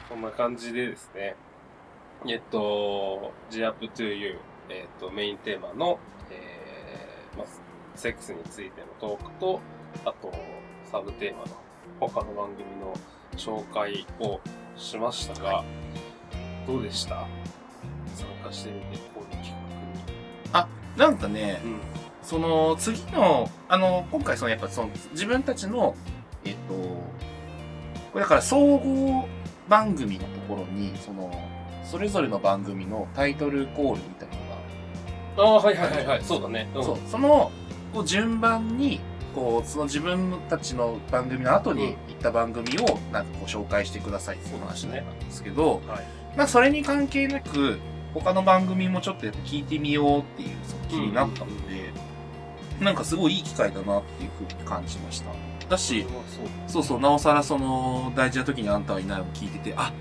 [0.09, 1.35] こんな感じでですね。
[2.27, 4.39] えっと、G up to you、
[4.69, 5.99] えっと、メインテーマの、
[6.31, 7.47] えー、まあ、
[7.95, 9.61] セックスについてのトークと、
[10.05, 10.33] あと、
[10.91, 11.49] サブテーマの
[12.01, 12.95] 他の番組の
[13.37, 14.41] 紹介を
[14.77, 15.65] しましたが、
[16.67, 17.27] どうでした？
[18.15, 19.55] 参加してみて、こういう企
[20.53, 21.61] あ、なんかね、
[22.23, 25.95] その次の、あの、今回そのやっぱその自分たちの、
[26.45, 29.27] えっと、これだから総合
[29.69, 31.31] 番組のところに、その、
[31.91, 34.49] それぞれの番組のタイトルコールみたいなの。
[35.39, 36.69] ああ、はいはいはいはい、そうだね。
[36.75, 37.51] うんそう、その、
[37.95, 39.01] こう順番に、
[39.35, 46.07] こう、その自分たちの番組の後に行った番組を、なんかこう紹介してくださいっていう話だったんですけど、はい。
[46.37, 47.79] まあそれに関係なく、
[48.13, 51.93] 他の番組もちょっとやっぱ聞いてみようっていうその気になったので、
[52.81, 55.31] なんかすごいいい機会だなっていうふうに感じました。
[55.69, 56.05] だし、
[56.67, 59.93] そうそう、なおさらその大事な時にあんたはいないを聞いてて、あ、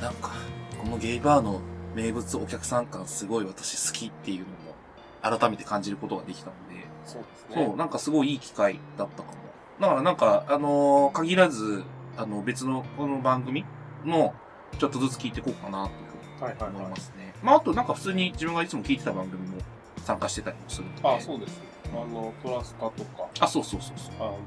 [0.00, 0.32] なんか、
[0.80, 1.60] このゲイバーの
[1.94, 7.66] 名物お客さん感すごい私好きっていうのも改めて感じることができたので、そうですね。
[7.66, 9.34] そう、なんかすごいいい機会だったかも。
[9.78, 11.84] だからなんか、あのー限らず、
[12.16, 13.66] あの、別のこの番組
[14.06, 14.34] の、
[14.78, 17.34] ちょっとずつ聞いていこうかなっていうふうに思いますね。
[17.42, 19.58] まあ、あとなんか普通に自分がいつも聞いてた番組も
[20.04, 21.08] 参加してたりもするので。
[21.08, 21.64] あ、そうですね。
[21.92, 23.28] あの、トラスカとか。
[23.40, 24.14] あ、そうそうそうそう。
[24.16, 24.38] あの、お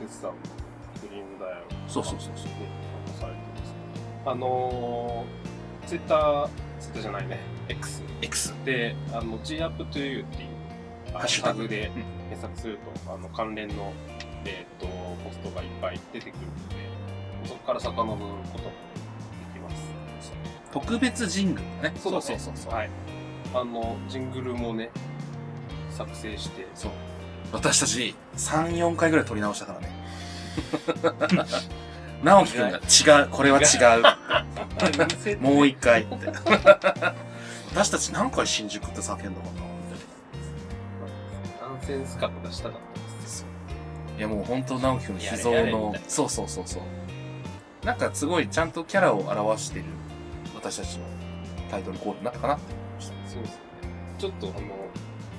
[0.00, 0.32] 手伝いの
[1.02, 1.62] グリーンダイヤル。
[1.86, 2.88] そうそうそうそうね。
[3.20, 3.74] されてます
[4.26, 5.47] あのー、
[5.88, 7.40] ツイッター、ツイッターじゃないね。
[7.66, 8.02] X。
[8.20, 8.54] X。
[8.66, 11.90] で、あの、G up to you っていう、ハッシュタグで
[12.28, 13.94] 検索すると、あの、関連の、
[14.44, 18.70] えっ、と、ポストがいっぱい出てくるので、そこから遡ることも
[19.54, 19.90] できます。
[20.70, 21.96] 特別ジングルだね。
[21.98, 22.74] そうだねそうそうそう。
[22.74, 22.90] はい。
[23.54, 24.90] あの、ジングルもね、
[25.88, 26.66] 作成して。
[26.74, 26.90] そう。
[27.50, 29.90] 私たち3、4回ぐらい撮り直したからね。
[32.22, 33.64] 直樹くんが違う、これは違
[33.98, 35.40] う。
[35.40, 36.32] もう一回って。
[37.70, 39.38] 私たち何回新宿って叫んだかなみ
[41.60, 43.46] ナンセンス感出したかったです。
[44.18, 46.82] いやもう本当直樹くんの秘蔵のそうそうそうそう。
[47.86, 49.84] なんかすごいちゃんとキャラを表してる
[50.54, 51.04] 私たちの
[51.70, 53.14] タイトルコールになったかなって思いました。
[53.30, 53.60] そうですね。
[54.18, 54.87] ちょっとあの、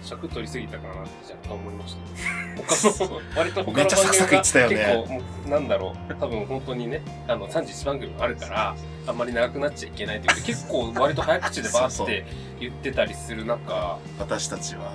[0.04, 3.00] 尺取りすぎたかなって若干思いましたけど。
[3.00, 8.76] 他の、割と他のめっちゃサクサク言ってたよねなんだろう、多分本当にね、あの、31番組もあるから、
[9.08, 12.26] あんまり長くなっちゃいけないというか、結構割と早口でバーって
[12.60, 14.94] 言ってたりする中、私たちは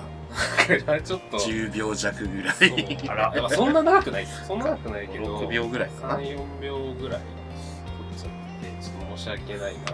[1.03, 2.55] ちょっと、10秒弱ぐらい。
[3.07, 4.45] あら、そんな長くないです。
[4.47, 7.31] そんな長くないけど、6秒ぐらいかな3、4秒ぐらい取
[8.13, 8.31] っちゃっ
[8.79, 9.93] て、ちょっと申し訳ないなって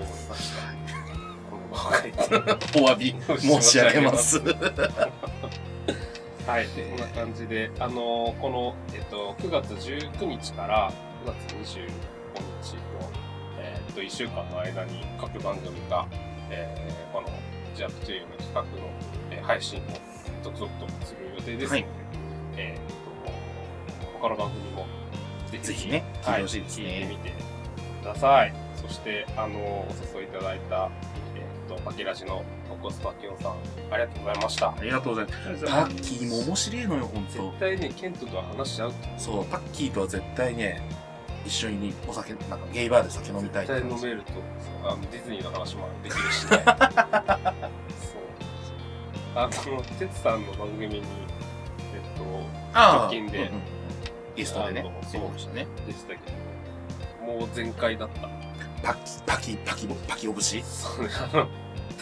[0.00, 0.81] 思いました。
[2.76, 4.38] お詫び申し上げます。
[6.46, 10.90] はい、そんな感じで、あのこの、えっと、9月19日から
[11.24, 11.86] 9月25
[12.62, 12.80] 日の、
[13.58, 16.06] えっと、1週間の間に各番組が、
[16.50, 17.28] えーこの、
[17.76, 18.68] ジャンプというの企画の、
[19.30, 19.82] えー配信を
[20.42, 21.86] 続々とする予定ですので、はい
[22.56, 24.86] えっと、他の番組も
[25.50, 27.32] ぜひね聞いてほしいですね聞いてみて
[28.02, 28.54] ください。
[28.76, 29.86] そして、あのお
[30.18, 30.90] 誘いいただいた、
[31.76, 33.52] と、パキラジのノコスパキオンさん、
[33.90, 34.68] ありがとうございました。
[34.68, 35.64] ありがとうございます。
[35.64, 37.32] パッキーも面白いのよ、ほんと。
[37.32, 40.82] 絶対ね、ケントとは話し合うとそう、パッキーとは絶対ね、
[41.44, 44.32] 一緒にお酒、なんかゲイバーで酒飲みたい絶対飲めると、
[44.88, 46.50] あのディズニーの話もできるしね。
[46.50, 46.66] そう。
[49.34, 52.24] あの、テツさんの番組に、えっと、
[52.74, 53.62] ああ直近で、うんうん
[54.34, 55.66] ゲストでねあの出てましたね。
[55.86, 56.16] でしたけ
[57.20, 58.30] ど、もう全開だった。
[58.82, 60.62] パキ、パキ、パキボ、パキオ節？
[60.64, 61.48] そうね、あの、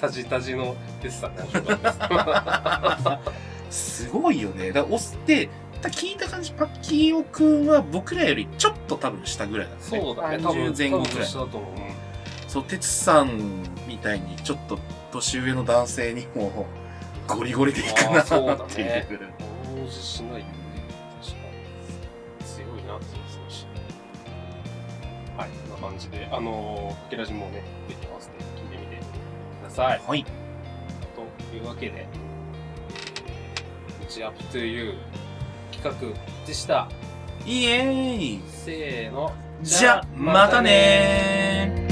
[0.00, 4.04] タジタジのテツさんが面白かったです。
[4.04, 4.68] すごいよね。
[4.68, 5.48] だから、押して、
[5.82, 9.80] 聞いた感じ、パッキーオくんは僕らよりちょっと多分下ぐらいだね。
[9.80, 11.38] そうだね、多分30前後ぐらい多分下。
[11.38, 11.74] だと思う。
[11.74, 12.10] うん
[12.50, 14.76] そう、哲さんみたいにちょっと
[15.12, 16.66] 年上の男性にも
[17.28, 18.86] ゴリゴリでいくなあーそうだっていう。
[18.88, 19.06] ね。
[19.68, 20.44] 物おじしないよね。
[21.22, 21.36] 確か
[22.40, 22.44] に。
[22.44, 23.66] 強いなって思いまし
[25.36, 25.42] た。
[25.42, 27.99] はい、こんな感じで、あのー、かけらじもね、ぜひ
[29.70, 30.00] ださい。
[30.06, 30.24] はい。
[31.14, 32.06] というわけで、
[34.06, 34.94] It's Up to You
[35.72, 36.88] 企画でした。
[37.46, 39.32] イエーイせーの。
[39.62, 41.89] じゃ、またねー